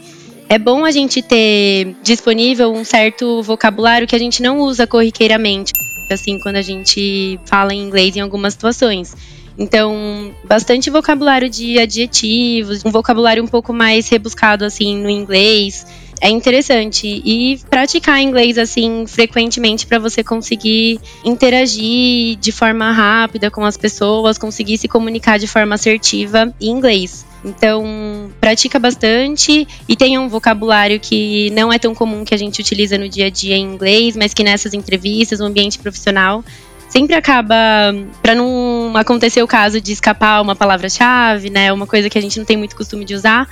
é 0.48 0.56
bom 0.56 0.84
a 0.84 0.92
gente 0.92 1.20
ter 1.20 1.96
disponível 2.00 2.72
um 2.72 2.84
certo 2.84 3.42
vocabulário 3.42 4.06
que 4.06 4.14
a 4.14 4.18
gente 4.18 4.40
não 4.40 4.60
usa 4.60 4.86
corriqueiramente, 4.86 5.72
assim, 6.12 6.38
quando 6.38 6.56
a 6.56 6.62
gente 6.62 7.40
fala 7.44 7.74
em 7.74 7.82
inglês 7.82 8.14
em 8.14 8.20
algumas 8.20 8.52
situações. 8.52 9.16
Então, 9.58 10.32
bastante 10.44 10.88
vocabulário 10.90 11.50
de 11.50 11.76
adjetivos, 11.80 12.84
um 12.84 12.92
vocabulário 12.92 13.42
um 13.42 13.48
pouco 13.48 13.72
mais 13.72 14.08
rebuscado 14.08 14.64
assim 14.64 14.96
no 14.96 15.10
inglês. 15.10 15.84
É 16.20 16.28
interessante 16.28 17.22
e 17.24 17.60
praticar 17.70 18.20
inglês 18.20 18.58
assim 18.58 19.06
frequentemente 19.06 19.86
para 19.86 19.98
você 19.98 20.24
conseguir 20.24 21.00
interagir 21.24 22.36
de 22.36 22.50
forma 22.50 22.90
rápida 22.90 23.50
com 23.50 23.64
as 23.64 23.76
pessoas, 23.76 24.36
conseguir 24.36 24.78
se 24.78 24.88
comunicar 24.88 25.38
de 25.38 25.46
forma 25.46 25.76
assertiva 25.76 26.52
em 26.60 26.70
inglês. 26.70 27.24
Então, 27.44 28.30
pratica 28.40 28.80
bastante 28.80 29.66
e 29.88 29.96
tenha 29.96 30.20
um 30.20 30.28
vocabulário 30.28 30.98
que 30.98 31.50
não 31.50 31.72
é 31.72 31.78
tão 31.78 31.94
comum 31.94 32.24
que 32.24 32.34
a 32.34 32.38
gente 32.38 32.60
utiliza 32.60 32.98
no 32.98 33.08
dia 33.08 33.26
a 33.26 33.30
dia 33.30 33.56
em 33.56 33.62
inglês, 33.62 34.16
mas 34.16 34.34
que 34.34 34.42
nessas 34.42 34.74
entrevistas, 34.74 35.38
no 35.38 35.46
ambiente 35.46 35.78
profissional, 35.78 36.44
sempre 36.88 37.14
acaba, 37.14 37.54
para 38.22 38.34
não 38.34 38.92
acontecer 38.96 39.42
o 39.42 39.46
caso 39.46 39.80
de 39.80 39.92
escapar 39.92 40.42
uma 40.42 40.56
palavra-chave, 40.56 41.50
né, 41.50 41.72
uma 41.72 41.86
coisa 41.86 42.10
que 42.10 42.18
a 42.18 42.20
gente 42.20 42.38
não 42.38 42.44
tem 42.44 42.56
muito 42.56 42.74
costume 42.74 43.04
de 43.04 43.14
usar. 43.14 43.48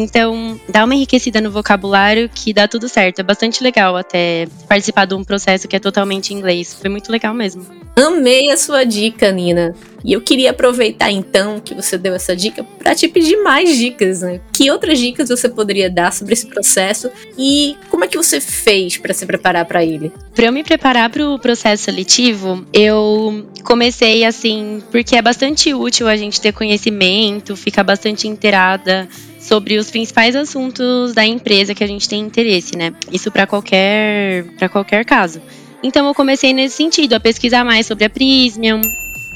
Então, 0.00 0.58
dá 0.66 0.84
uma 0.84 0.94
enriquecida 0.94 1.40
no 1.40 1.50
vocabulário 1.50 2.30
que 2.34 2.54
dá 2.54 2.66
tudo 2.66 2.88
certo. 2.88 3.18
É 3.18 3.22
bastante 3.22 3.62
legal 3.62 3.96
até 3.96 4.48
participar 4.66 5.04
de 5.04 5.14
um 5.14 5.22
processo 5.22 5.68
que 5.68 5.76
é 5.76 5.78
totalmente 5.78 6.32
em 6.32 6.38
inglês. 6.38 6.72
Foi 6.72 6.88
muito 6.88 7.12
legal 7.12 7.34
mesmo. 7.34 7.66
Amei 7.94 8.50
a 8.50 8.56
sua 8.56 8.84
dica, 8.84 9.30
Nina. 9.30 9.74
E 10.02 10.14
eu 10.14 10.22
queria 10.22 10.52
aproveitar 10.52 11.10
então 11.10 11.60
que 11.60 11.74
você 11.74 11.98
deu 11.98 12.14
essa 12.14 12.34
dica 12.34 12.64
para 12.78 12.94
te 12.94 13.06
pedir 13.08 13.36
mais 13.42 13.76
dicas, 13.76 14.22
né? 14.22 14.40
Que 14.54 14.70
outras 14.70 14.98
dicas 14.98 15.28
você 15.28 15.48
poderia 15.50 15.90
dar 15.90 16.10
sobre 16.10 16.32
esse 16.32 16.46
processo 16.46 17.10
e 17.36 17.76
como 17.90 18.04
é 18.04 18.08
que 18.08 18.16
você 18.16 18.40
fez 18.40 18.96
para 18.96 19.12
se 19.12 19.26
preparar 19.26 19.66
para 19.66 19.84
ele? 19.84 20.10
Para 20.34 20.46
eu 20.46 20.52
me 20.52 20.64
preparar 20.64 21.10
para 21.10 21.28
o 21.28 21.38
processo 21.38 21.84
seletivo, 21.84 22.64
eu 22.72 23.46
comecei 23.62 24.24
assim, 24.24 24.82
porque 24.90 25.16
é 25.16 25.20
bastante 25.20 25.74
útil 25.74 26.08
a 26.08 26.16
gente 26.16 26.40
ter 26.40 26.52
conhecimento, 26.52 27.54
ficar 27.54 27.84
bastante 27.84 28.26
inteirada 28.26 29.06
sobre 29.50 29.78
os 29.78 29.90
principais 29.90 30.36
assuntos 30.36 31.12
da 31.12 31.26
empresa 31.26 31.74
que 31.74 31.82
a 31.82 31.86
gente 31.86 32.08
tem 32.08 32.20
interesse, 32.20 32.76
né? 32.76 32.92
Isso 33.10 33.32
para 33.32 33.48
qualquer 33.48 34.44
para 34.56 34.68
qualquer 34.68 35.04
caso. 35.04 35.42
Então 35.82 36.06
eu 36.06 36.14
comecei 36.14 36.52
nesse 36.52 36.76
sentido, 36.76 37.14
a 37.14 37.20
pesquisar 37.20 37.64
mais 37.64 37.84
sobre 37.84 38.04
a 38.04 38.10
Prismium, 38.10 38.80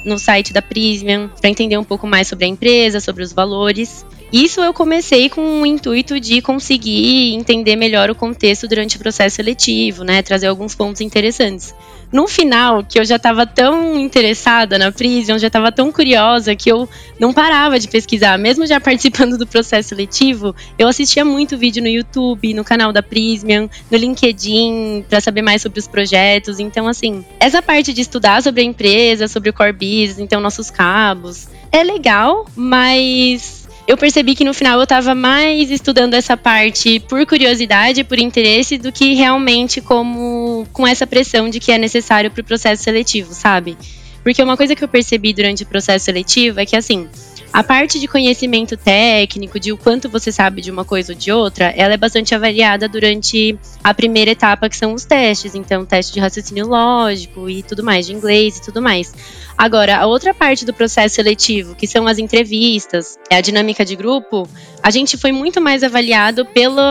no 0.05 0.17
site 0.17 0.53
da 0.53 0.63
Prismium, 0.63 1.29
para 1.41 1.51
entender 1.51 1.77
um 1.79 1.83
pouco 1.83 2.07
mais 2.07 2.29
sobre 2.29 2.45
a 2.45 2.49
empresa, 2.49 3.01
sobre 3.01 3.25
os 3.25 3.33
valores. 3.33 4.07
Isso 4.33 4.61
eu 4.61 4.73
comecei 4.73 5.29
com 5.29 5.63
o 5.63 5.67
intuito 5.67 6.21
de 6.21 6.41
conseguir 6.41 7.35
entender 7.35 7.75
melhor 7.75 8.09
o 8.09 8.15
contexto 8.15 8.69
durante 8.69 8.97
o 8.97 9.01
processo 9.01 9.35
seletivo, 9.35 10.05
né? 10.05 10.23
Trazer 10.23 10.47
alguns 10.47 10.77
pontos 10.77 11.01
interessantes 11.01 11.75
no 12.15 12.29
final, 12.29 12.85
que 12.85 12.97
eu 12.97 13.05
já 13.05 13.17
estava 13.17 13.45
tão 13.45 13.99
interessada 13.99 14.79
na 14.79 14.93
Prison, 14.93 15.37
já 15.37 15.49
estava 15.49 15.73
tão 15.73 15.91
curiosa 15.91 16.55
que 16.55 16.71
eu 16.71 16.89
não 17.19 17.33
parava 17.33 17.77
de 17.77 17.89
pesquisar. 17.89 18.39
Mesmo 18.39 18.65
já 18.69 18.79
participando 18.81 19.37
do 19.37 19.45
processo 19.45 19.89
seletivo, 19.89 20.55
eu 20.79 20.87
assistia 20.87 21.25
muito 21.25 21.59
vídeo 21.59 21.83
no 21.83 21.89
YouTube, 21.89 22.55
no 22.55 22.63
canal 22.63 22.93
da 22.93 23.03
Prismian, 23.03 23.69
no 23.91 23.99
LinkedIn, 23.99 25.07
para 25.09 25.21
saber 25.21 25.43
mais 25.43 25.61
sobre 25.61 25.81
os 25.81 25.89
projetos. 25.89 26.61
Então, 26.61 26.87
assim, 26.87 27.25
essa 27.41 27.61
parte 27.61 27.93
de 27.93 28.03
estudar 28.03 28.41
sobre 28.45 28.63
a 28.63 28.65
empresa, 28.65 29.27
sobre 29.27 29.51
o 29.51 29.53
core 29.53 29.73
business, 29.73 30.21
então 30.21 30.41
nossos 30.41 30.71
cabos, 30.71 31.49
é 31.73 31.83
legal, 31.83 32.47
mas 32.55 33.64
eu 33.87 33.97
percebi 33.97 34.35
que 34.35 34.45
no 34.45 34.55
final 34.55 34.79
eu 34.79 34.85
estava 34.85 35.15
mais 35.15 35.71
estudando 35.71 36.15
essa 36.15 36.37
parte 36.37 37.01
por 37.01 37.25
curiosidade, 37.27 38.05
por 38.05 38.19
interesse, 38.19 38.79
do 38.79 38.91
que 38.91 39.15
realmente 39.15 39.81
como 39.81 40.67
com 40.73 40.87
essa 40.87 41.07
pressão 41.07 41.51
de 41.51 41.61
que 41.61 41.71
é 41.71 41.79
necessário 41.79 42.31
para 42.31 42.41
o 42.41 42.45
processo 42.45 42.83
seletivo, 42.83 43.35
sabe? 43.35 43.77
Porque 44.25 44.43
uma 44.43 44.57
coisa 44.57 44.75
que 44.75 44.83
eu 44.83 44.89
percebi 44.89 45.33
durante 45.33 45.63
o 45.63 45.67
processo 45.67 46.07
seletivo 46.07 46.59
é 46.59 46.67
que 46.67 46.75
assim, 46.75 47.09
a 47.55 47.63
parte 47.63 48.01
de 48.01 48.09
conhecimento 48.09 48.77
técnico, 48.77 49.61
de 49.61 49.71
o 49.71 49.77
quanto 49.77 50.09
você 50.09 50.33
sabe 50.33 50.61
de 50.61 50.73
uma 50.73 50.85
coisa 50.85 51.13
ou 51.13 51.19
de 51.19 51.31
outra, 51.31 51.67
ela 51.77 51.95
é 51.95 51.97
bastante 51.97 52.35
avaliada 52.35 52.89
durante 52.89 53.57
a 53.83 53.95
primeira 53.95 54.33
etapa, 54.33 54.69
que 54.69 54.77
são 54.77 54.93
os 54.93 55.05
testes. 55.05 55.55
Então, 55.55 55.87
teste 55.87 56.13
de 56.15 56.19
raciocínio 56.19 56.67
lógico 56.67 57.49
e 57.49 57.63
tudo 57.63 57.85
mais, 57.85 58.07
de 58.07 58.13
inglês 58.13 58.59
e 58.59 58.63
tudo 58.63 58.83
mais. 58.83 59.15
Agora, 59.57 59.99
a 59.99 60.07
outra 60.07 60.35
parte 60.35 60.65
do 60.65 60.75
processo 60.75 61.15
seletivo, 61.15 61.77
que 61.77 61.87
são 61.87 62.09
as 62.09 62.19
entrevistas, 62.19 63.17
é 63.31 63.37
a 63.37 63.41
dinâmica 63.41 63.85
de 63.85 63.95
grupo, 63.95 64.49
a 64.83 64.91
gente 64.91 65.17
foi 65.17 65.31
muito 65.31 65.61
mais 65.61 65.85
avaliado 65.85 66.45
pelo, 66.47 66.83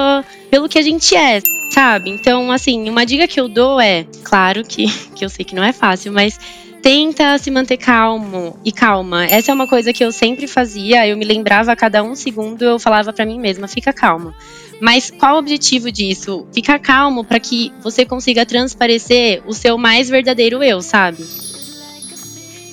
pelo 0.49 0.69
que 0.69 0.79
a 0.79 0.81
gente 0.81 1.13
é, 1.13 1.41
sabe? 1.71 2.09
Então, 2.09 2.49
assim, 2.53 2.89
uma 2.89 3.05
dica 3.05 3.27
que 3.27 3.37
eu 3.41 3.49
dou 3.49 3.81
é, 3.81 4.05
claro 4.23 4.63
que, 4.63 4.85
que 5.13 5.25
eu 5.25 5.29
sei 5.29 5.43
que 5.43 5.55
não 5.55 5.63
é 5.63 5.73
fácil, 5.73 6.13
mas 6.13 6.39
tenta 6.83 7.37
se 7.37 7.49
manter 7.49 7.77
calmo 7.77 8.59
e 8.63 8.71
calma. 8.71 9.25
Essa 9.25 9.51
é 9.51 9.53
uma 9.53 9.65
coisa 9.65 9.93
que 9.93 10.03
eu 10.03 10.11
sempre 10.11 10.47
fazia. 10.47 11.07
Eu 11.07 11.15
me 11.15 11.23
lembrava 11.23 11.71
a 11.71 11.75
cada 11.77 12.03
um 12.03 12.13
segundo, 12.13 12.61
eu 12.61 12.77
falava 12.77 13.13
para 13.13 13.25
mim 13.25 13.39
mesma: 13.39 13.69
fica 13.69 13.93
calma. 13.93 14.35
Mas 14.81 15.09
qual 15.09 15.35
o 15.35 15.39
objetivo 15.39 15.89
disso? 15.89 16.45
Ficar 16.53 16.77
calmo 16.79 17.23
para 17.23 17.39
que 17.39 17.71
você 17.81 18.05
consiga 18.05 18.45
transparecer 18.45 19.41
o 19.45 19.53
seu 19.53 19.77
mais 19.77 20.09
verdadeiro 20.09 20.61
eu, 20.61 20.81
sabe? 20.81 21.25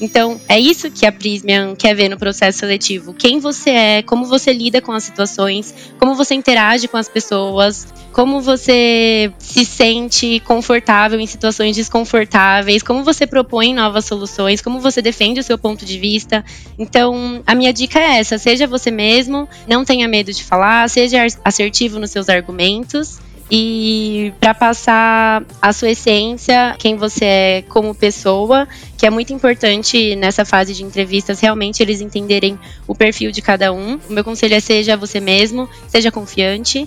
Então, 0.00 0.40
é 0.48 0.58
isso 0.58 0.90
que 0.90 1.04
a 1.04 1.12
Prismian 1.12 1.74
quer 1.76 1.94
ver 1.94 2.08
no 2.08 2.16
processo 2.16 2.60
seletivo. 2.60 3.12
Quem 3.12 3.38
você 3.38 3.70
é, 3.70 4.02
como 4.02 4.24
você 4.24 4.52
lida 4.52 4.80
com 4.80 4.92
as 4.92 5.04
situações, 5.04 5.74
como 5.98 6.14
você 6.14 6.34
interage 6.34 6.88
com 6.88 6.96
as 6.96 7.08
pessoas, 7.08 7.86
como 8.12 8.40
você 8.40 9.30
se 9.38 9.64
sente 9.64 10.40
confortável 10.40 11.20
em 11.20 11.26
situações 11.26 11.76
desconfortáveis, 11.76 12.82
como 12.82 13.04
você 13.04 13.26
propõe 13.26 13.74
novas 13.74 14.06
soluções, 14.06 14.62
como 14.62 14.80
você 14.80 15.02
defende 15.02 15.40
o 15.40 15.44
seu 15.44 15.58
ponto 15.58 15.84
de 15.84 15.98
vista. 15.98 16.44
Então, 16.78 17.42
a 17.46 17.54
minha 17.54 17.72
dica 17.72 17.98
é 17.98 18.18
essa: 18.18 18.38
seja 18.38 18.66
você 18.66 18.90
mesmo, 18.90 19.48
não 19.68 19.84
tenha 19.84 20.08
medo 20.08 20.32
de 20.32 20.42
falar, 20.42 20.88
seja 20.88 21.26
assertivo 21.44 21.98
nos 21.98 22.10
seus 22.10 22.28
argumentos 22.28 23.20
e 23.50 24.32
para 24.38 24.54
passar 24.54 25.42
a 25.60 25.72
sua 25.72 25.90
essência, 25.90 26.76
quem 26.78 26.96
você 26.96 27.24
é 27.24 27.64
como 27.68 27.94
pessoa, 27.94 28.68
que 28.96 29.06
é 29.06 29.10
muito 29.10 29.32
importante 29.32 30.14
nessa 30.14 30.44
fase 30.44 30.72
de 30.72 30.84
entrevistas, 30.84 31.40
realmente 31.40 31.82
eles 31.82 32.00
entenderem 32.00 32.58
o 32.86 32.94
perfil 32.94 33.32
de 33.32 33.42
cada 33.42 33.72
um. 33.72 33.98
O 34.08 34.12
meu 34.12 34.22
conselho 34.22 34.54
é 34.54 34.60
seja 34.60 34.96
você 34.96 35.18
mesmo, 35.18 35.68
seja 35.88 36.12
confiante. 36.12 36.84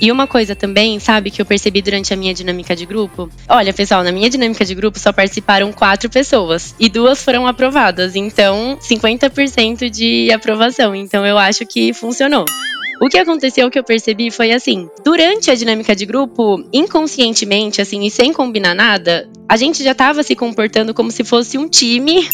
E 0.00 0.12
uma 0.12 0.28
coisa 0.28 0.54
também, 0.54 1.00
sabe, 1.00 1.28
que 1.28 1.42
eu 1.42 1.46
percebi 1.46 1.82
durante 1.82 2.14
a 2.14 2.16
minha 2.16 2.32
dinâmica 2.32 2.76
de 2.76 2.86
grupo? 2.86 3.28
Olha, 3.48 3.72
pessoal, 3.72 4.04
na 4.04 4.12
minha 4.12 4.30
dinâmica 4.30 4.64
de 4.64 4.72
grupo 4.72 4.96
só 4.96 5.12
participaram 5.12 5.72
quatro 5.72 6.08
pessoas 6.08 6.72
e 6.78 6.88
duas 6.88 7.20
foram 7.24 7.48
aprovadas. 7.48 8.14
Então, 8.14 8.78
50% 8.80 9.90
de 9.90 10.30
aprovação. 10.30 10.94
Então, 10.94 11.26
eu 11.26 11.36
acho 11.36 11.66
que 11.66 11.92
funcionou. 11.92 12.44
O 13.00 13.08
que 13.08 13.18
aconteceu 13.18 13.70
que 13.70 13.78
eu 13.78 13.84
percebi 13.84 14.30
foi 14.30 14.50
assim: 14.52 14.88
durante 15.04 15.50
a 15.50 15.54
dinâmica 15.54 15.94
de 15.94 16.04
grupo, 16.04 16.64
inconscientemente, 16.72 17.80
assim, 17.80 18.04
e 18.04 18.10
sem 18.10 18.32
combinar 18.32 18.74
nada, 18.74 19.28
a 19.48 19.56
gente 19.56 19.82
já 19.84 19.92
estava 19.92 20.22
se 20.22 20.34
comportando 20.34 20.92
como 20.92 21.10
se 21.10 21.22
fosse 21.22 21.56
um 21.56 21.68
time 21.68 22.26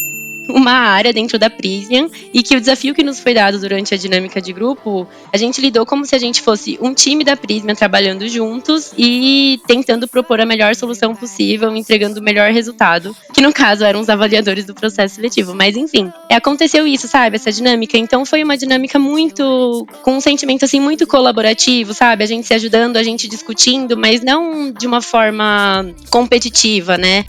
uma 0.49 0.73
área 0.73 1.13
dentro 1.13 1.39
da 1.39 1.49
Prisian 1.49 2.09
e 2.33 2.43
que 2.43 2.57
o 2.57 2.61
desafio 2.61 2.95
que 2.95 3.03
nos 3.03 3.21
foi 3.21 3.35
dado 3.35 3.59
durante 3.59 3.95
a 3.95 3.97
dinâmica 3.97 4.41
de 4.41 4.53
grupo, 4.53 5.07
a 5.33 5.37
gente 5.37 5.61
lidou 5.61 5.87
como 5.87 6.05
se 6.05 6.15
a 6.15 6.19
gente 6.19 6.41
fosse 6.41 6.79
um 6.81 6.93
time 6.93 7.25
da 7.25 7.37
Prisma 7.37 7.75
trabalhando 7.75 8.29
juntos 8.29 8.93
e 8.97 9.61
tentando 9.67 10.07
propor 10.07 10.41
a 10.41 10.47
melhor 10.47 10.75
solução 10.75 11.15
possível, 11.15 11.75
entregando 11.75 12.21
o 12.21 12.23
melhor 12.23 12.51
resultado, 12.53 13.17
que 13.33 13.41
no 13.41 13.53
caso 13.53 13.85
eram 13.85 14.01
os 14.01 14.09
avaliadores 14.09 14.65
do 14.65 14.75
processo 14.75 15.17
seletivo. 15.17 15.55
Mas 15.55 15.77
enfim, 15.77 16.13
aconteceu 16.31 16.87
isso, 16.87 17.09
sabe? 17.09 17.37
Essa 17.37 17.53
dinâmica. 17.53 17.97
Então 17.97 18.25
foi 18.25 18.43
uma 18.43 18.57
dinâmica 18.57 18.99
muito 18.99 19.87
com 20.03 20.17
um 20.17 20.21
sentimento 20.21 20.65
assim 20.65 20.81
muito 20.81 21.07
colaborativo, 21.07 21.95
sabe? 21.95 22.25
A 22.25 22.27
gente 22.27 22.47
se 22.47 22.55
ajudando, 22.55 22.97
a 22.97 23.03
gente 23.03 23.29
discutindo, 23.29 23.97
mas 23.97 24.21
não 24.23 24.71
de 24.73 24.87
uma 24.87 25.01
forma 25.01 25.87
competitiva, 26.11 26.97
né? 26.99 27.25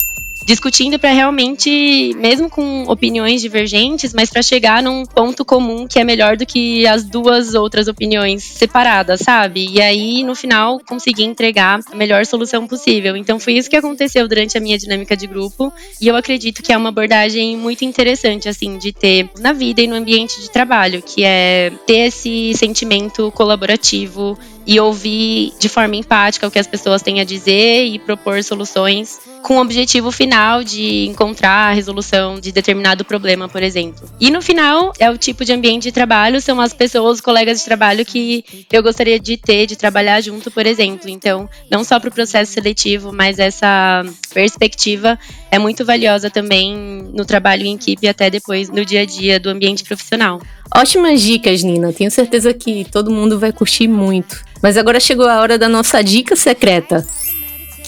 Discutindo 0.46 0.96
para 0.96 1.10
realmente, 1.10 2.14
mesmo 2.16 2.48
com 2.48 2.84
opiniões 2.84 3.42
divergentes, 3.42 4.14
mas 4.14 4.30
para 4.30 4.40
chegar 4.42 4.80
num 4.80 5.04
ponto 5.04 5.44
comum 5.44 5.88
que 5.88 5.98
é 5.98 6.04
melhor 6.04 6.36
do 6.36 6.46
que 6.46 6.86
as 6.86 7.02
duas 7.02 7.54
outras 7.54 7.88
opiniões 7.88 8.44
separadas, 8.44 9.20
sabe? 9.20 9.68
E 9.68 9.82
aí, 9.82 10.22
no 10.22 10.36
final, 10.36 10.80
conseguir 10.86 11.24
entregar 11.24 11.80
a 11.90 11.96
melhor 11.96 12.24
solução 12.24 12.64
possível. 12.64 13.16
Então, 13.16 13.40
foi 13.40 13.54
isso 13.54 13.68
que 13.68 13.76
aconteceu 13.76 14.28
durante 14.28 14.56
a 14.56 14.60
minha 14.60 14.78
dinâmica 14.78 15.16
de 15.16 15.26
grupo, 15.26 15.72
e 16.00 16.06
eu 16.06 16.14
acredito 16.14 16.62
que 16.62 16.72
é 16.72 16.76
uma 16.76 16.90
abordagem 16.90 17.56
muito 17.56 17.84
interessante, 17.84 18.48
assim, 18.48 18.78
de 18.78 18.92
ter 18.92 19.28
na 19.40 19.52
vida 19.52 19.82
e 19.82 19.88
no 19.88 19.96
ambiente 19.96 20.40
de 20.40 20.48
trabalho, 20.48 21.02
que 21.02 21.24
é 21.24 21.72
ter 21.86 22.06
esse 22.06 22.54
sentimento 22.54 23.32
colaborativo 23.32 24.38
e 24.66 24.80
ouvir 24.80 25.52
de 25.60 25.68
forma 25.68 25.96
empática 25.96 26.46
o 26.46 26.50
que 26.50 26.58
as 26.58 26.66
pessoas 26.66 27.02
têm 27.02 27.20
a 27.20 27.24
dizer 27.24 27.84
e 27.84 27.98
propor 27.98 28.42
soluções 28.42 29.18
com 29.46 29.58
o 29.58 29.60
objetivo 29.60 30.10
final 30.10 30.64
de 30.64 31.06
encontrar 31.06 31.70
a 31.70 31.72
resolução 31.72 32.40
de 32.40 32.50
determinado 32.50 33.04
problema, 33.04 33.48
por 33.48 33.62
exemplo. 33.62 34.10
E 34.18 34.28
no 34.28 34.42
final, 34.42 34.92
é 34.98 35.08
o 35.08 35.16
tipo 35.16 35.44
de 35.44 35.52
ambiente 35.52 35.84
de 35.84 35.92
trabalho, 35.92 36.40
são 36.40 36.60
as 36.60 36.72
pessoas, 36.72 37.16
os 37.16 37.20
colegas 37.20 37.60
de 37.60 37.64
trabalho 37.64 38.04
que 38.04 38.44
eu 38.72 38.82
gostaria 38.82 39.20
de 39.20 39.36
ter, 39.36 39.66
de 39.66 39.76
trabalhar 39.76 40.20
junto, 40.20 40.50
por 40.50 40.66
exemplo. 40.66 41.08
Então, 41.08 41.48
não 41.70 41.84
só 41.84 42.00
para 42.00 42.08
o 42.08 42.12
processo 42.12 42.52
seletivo, 42.52 43.12
mas 43.12 43.38
essa 43.38 44.04
perspectiva 44.34 45.16
é 45.48 45.60
muito 45.60 45.84
valiosa 45.84 46.28
também 46.28 46.74
no 47.14 47.24
trabalho 47.24 47.64
em 47.64 47.76
equipe 47.76 48.04
e 48.04 48.08
até 48.08 48.28
depois 48.28 48.68
no 48.68 48.84
dia 48.84 49.02
a 49.02 49.06
dia 49.06 49.38
do 49.38 49.48
ambiente 49.48 49.84
profissional. 49.84 50.40
Ótimas 50.74 51.22
dicas, 51.22 51.62
Nina. 51.62 51.92
Tenho 51.92 52.10
certeza 52.10 52.52
que 52.52 52.84
todo 52.90 53.12
mundo 53.12 53.38
vai 53.38 53.52
curtir 53.52 53.86
muito. 53.86 54.44
Mas 54.62 54.76
agora 54.76 55.00
chegou 55.00 55.28
a 55.28 55.40
hora 55.40 55.58
da 55.58 55.68
nossa 55.68 56.02
dica 56.02 56.34
secreta 56.34 57.06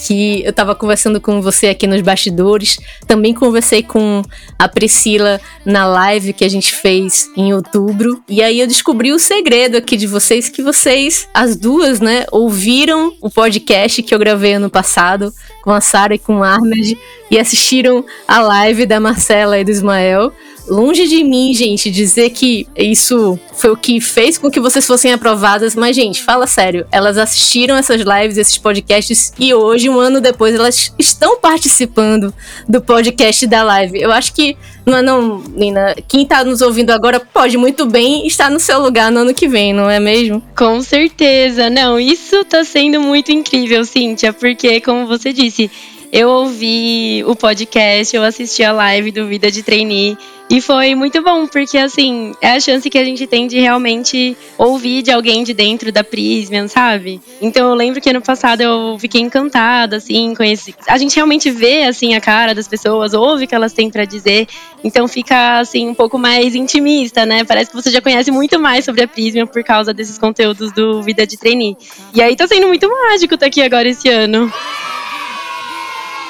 que 0.07 0.43
eu 0.45 0.51
estava 0.51 0.75
conversando 0.75 1.21
com 1.21 1.43
você 1.43 1.69
aqui 1.69 1.87
nos 1.87 2.01
bastidores. 2.01 2.79
Também 3.07 3.35
conversei 3.35 3.83
com 3.83 4.23
a 4.59 4.69
Priscila 4.69 5.41
na 5.65 5.87
live 5.87 6.33
que 6.33 6.45
a 6.45 6.49
gente 6.49 6.73
fez 6.73 7.31
em 7.37 7.53
outubro. 7.53 8.23
E 8.29 8.43
aí 8.43 8.61
eu 8.61 8.67
descobri 8.67 9.13
o 9.13 9.19
segredo 9.19 9.77
aqui 9.77 9.97
de 9.97 10.07
vocês, 10.07 10.49
que 10.49 10.63
vocês, 10.63 11.29
as 11.35 11.57
duas, 11.57 12.01
né, 12.01 12.27
ouviram 12.31 13.13
o 13.21 13.31
podcast 13.31 14.03
que 14.03 14.15
eu 14.15 14.19
gravei 14.19 14.55
ano 14.55 14.71
passado 14.71 15.33
com 15.63 15.71
a 15.71 15.81
Sara 15.81 16.15
e 16.15 16.19
com 16.19 16.39
o 16.39 16.45
Ahmed 16.45 16.97
e 17.31 17.39
assistiram 17.39 18.05
a 18.27 18.41
live 18.41 18.87
da 18.87 19.01
Marcela 19.01 19.59
e 19.59 19.65
do 19.65 19.71
Ismael. 19.71 20.33
Longe 20.69 21.09
de 21.09 21.25
mim, 21.25 21.55
gente, 21.55 21.91
dizer 21.91 22.31
que 22.31 22.67
isso 22.77 23.39
foi 23.55 23.71
o 23.71 23.77
que 23.77 24.01
fez 24.01 24.37
com 24.37 24.51
que 24.51 24.61
vocês 24.61 24.87
fossem 24.87 25.13
aprovadas, 25.13 25.75
mas, 25.75 25.97
gente, 25.97 26.23
fala 26.23 26.47
sério. 26.47 26.87
Elas 26.93 27.17
assistiram 27.17 27.77
essas 27.77 28.03
lives, 28.03 28.37
esses 28.37 28.59
podcasts, 28.59 29.33
e 29.39 29.53
hoje, 29.55 29.89
um 29.89 29.99
ano 29.99 30.21
depois, 30.21 30.55
elas 30.55 30.93
estão 30.99 31.41
participando 31.41 32.33
do 32.69 32.81
podcast 32.83 33.47
da 33.47 33.63
live. 33.63 34.01
Eu 34.01 34.13
acho 34.13 34.35
que, 34.35 34.57
não 34.85 34.99
é 34.99 35.03
não, 35.03 35.39
Nina? 35.39 35.97
Quem 36.07 36.27
tá 36.27 36.45
nos 36.45 36.61
ouvindo 36.61 36.91
agora 36.91 37.19
pode 37.19 37.57
muito 37.57 37.87
bem 37.87 38.27
estar 38.27 38.51
no 38.51 38.61
seu 38.61 38.81
lugar 38.81 39.11
no 39.11 39.21
ano 39.21 39.35
que 39.35 39.49
vem, 39.49 39.73
não 39.73 39.89
é 39.89 39.99
mesmo? 39.99 40.43
Com 40.57 40.83
certeza. 40.83 41.71
Não, 41.71 41.99
isso 41.99 42.45
tá 42.45 42.63
sendo 42.63 43.01
muito 43.01 43.33
incrível, 43.33 43.85
Cíntia, 43.85 44.33
porque, 44.33 44.81
como 44.81 45.07
você 45.07 45.33
disse, 45.33 45.71
eu 46.12 46.29
ouvi 46.29 47.23
o 47.27 47.37
podcast, 47.37 48.15
eu 48.17 48.23
assisti 48.23 48.65
a 48.65 48.73
live 48.73 49.11
do 49.12 49.27
Vida 49.27 49.50
de 49.50 49.62
Trainee 49.62 50.17
e 50.50 50.62
foi 50.62 50.95
muito 50.95 51.21
bom, 51.23 51.47
porque 51.47 51.77
assim, 51.77 52.35
é 52.41 52.53
a 52.53 52.61
chance 52.61 52.88
que 52.88 52.97
a 52.97 53.05
gente 53.05 53.27
tem 53.27 53.47
de 53.47 53.61
realmente 53.61 54.35
ouvir 54.57 55.03
de 55.03 55.11
alguém 55.11 55.45
de 55.45 55.53
dentro 55.53 55.93
da 55.93 56.03
Prismian, 56.03 56.67
sabe? 56.69 57.21
Então 57.43 57.69
eu 57.69 57.75
lembro 57.75 58.00
que 58.00 58.09
ano 58.09 58.23
passado 58.23 58.62
eu 58.62 58.97
fiquei 58.99 59.21
encantada, 59.21 59.97
assim, 59.97 60.35
com 60.35 60.43
esse. 60.43 60.75
A 60.87 60.97
gente 60.97 61.15
realmente 61.15 61.50
vê, 61.50 61.83
assim, 61.83 62.15
a 62.15 62.21
cara 62.21 62.55
das 62.55 62.67
pessoas, 62.67 63.12
ouve 63.12 63.45
o 63.45 63.47
que 63.47 63.55
elas 63.55 63.75
têm 63.75 63.91
para 63.91 64.07
dizer, 64.07 64.49
então 64.83 65.07
fica, 65.07 65.59
assim, 65.59 65.87
um 65.87 65.95
pouco 65.95 66.19
mais 66.19 66.55
intimista, 66.55 67.27
né? 67.27 67.45
Parece 67.45 67.71
que 67.71 67.77
você 67.77 67.91
já 67.91 68.00
conhece 68.00 68.31
muito 68.31 68.59
mais 68.59 68.87
sobre 68.87 69.03
a 69.03 69.09
Prismian 69.09 69.47
por 69.47 69.62
causa 69.62 69.93
desses 69.93 70.17
conteúdos 70.17 70.73
do 70.73 71.03
Vida 71.03 71.27
de 71.27 71.37
Trainee. 71.37 71.77
E 72.15 72.23
aí 72.23 72.35
tá 72.35 72.49
sendo 72.49 72.69
muito 72.69 72.88
mágico 72.88 73.35
estar 73.35 73.45
tá 73.45 73.47
aqui 73.47 73.61
agora 73.61 73.87
esse 73.87 74.09
ano. 74.09 74.50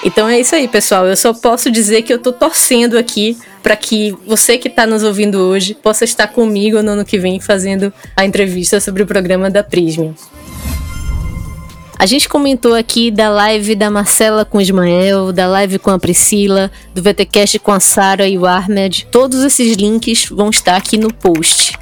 Então 0.05 0.28
é 0.28 0.38
isso 0.40 0.55
aí, 0.55 0.69
pessoal. 0.69 1.07
Eu 1.07 1.17
só 1.17 1.35
posso 1.35 1.71
dizer 1.71 2.02
que 2.02 2.12
eu 2.12 2.19
tô 2.19 2.33
torcendo 2.33 2.97
aqui 2.97 3.37
para 3.62 3.76
que 3.76 4.14
você 4.26 4.57
que 4.57 4.69
está 4.69 4.87
nos 4.87 5.02
ouvindo 5.02 5.38
hoje 5.38 5.75
possa 5.75 6.05
estar 6.05 6.28
comigo 6.28 6.83
no 6.83 6.93
ano 6.93 7.05
que 7.05 7.19
vem 7.19 7.40
fazendo 7.40 7.93
a 8.17 8.25
entrevista 8.25 8.81
sobre 8.81 9.02
o 9.02 9.07
programa 9.07 9.50
da 9.50 9.62
Prisma. 9.62 10.14
A 11.99 12.07
gente 12.07 12.28
comentou 12.28 12.75
aqui 12.75 13.11
da 13.11 13.28
live 13.28 13.75
da 13.75 13.90
Marcela 13.90 14.45
com 14.45 14.59
o 14.59 14.61
Ismael, 14.61 15.33
da 15.33 15.49
live 15.49 15.81
com 15.81 15.90
a 15.90 15.99
Priscila, 15.99 16.71
do 16.95 17.02
VTcast 17.02 17.59
com 17.59 17.73
a 17.73 17.81
Sara 17.81 18.28
e 18.28 18.38
o 18.38 18.47
Ahmed. 18.47 19.09
Todos 19.11 19.43
esses 19.43 19.76
links 19.76 20.28
vão 20.28 20.49
estar 20.49 20.76
aqui 20.76 20.97
no 20.97 21.12
post. 21.12 21.73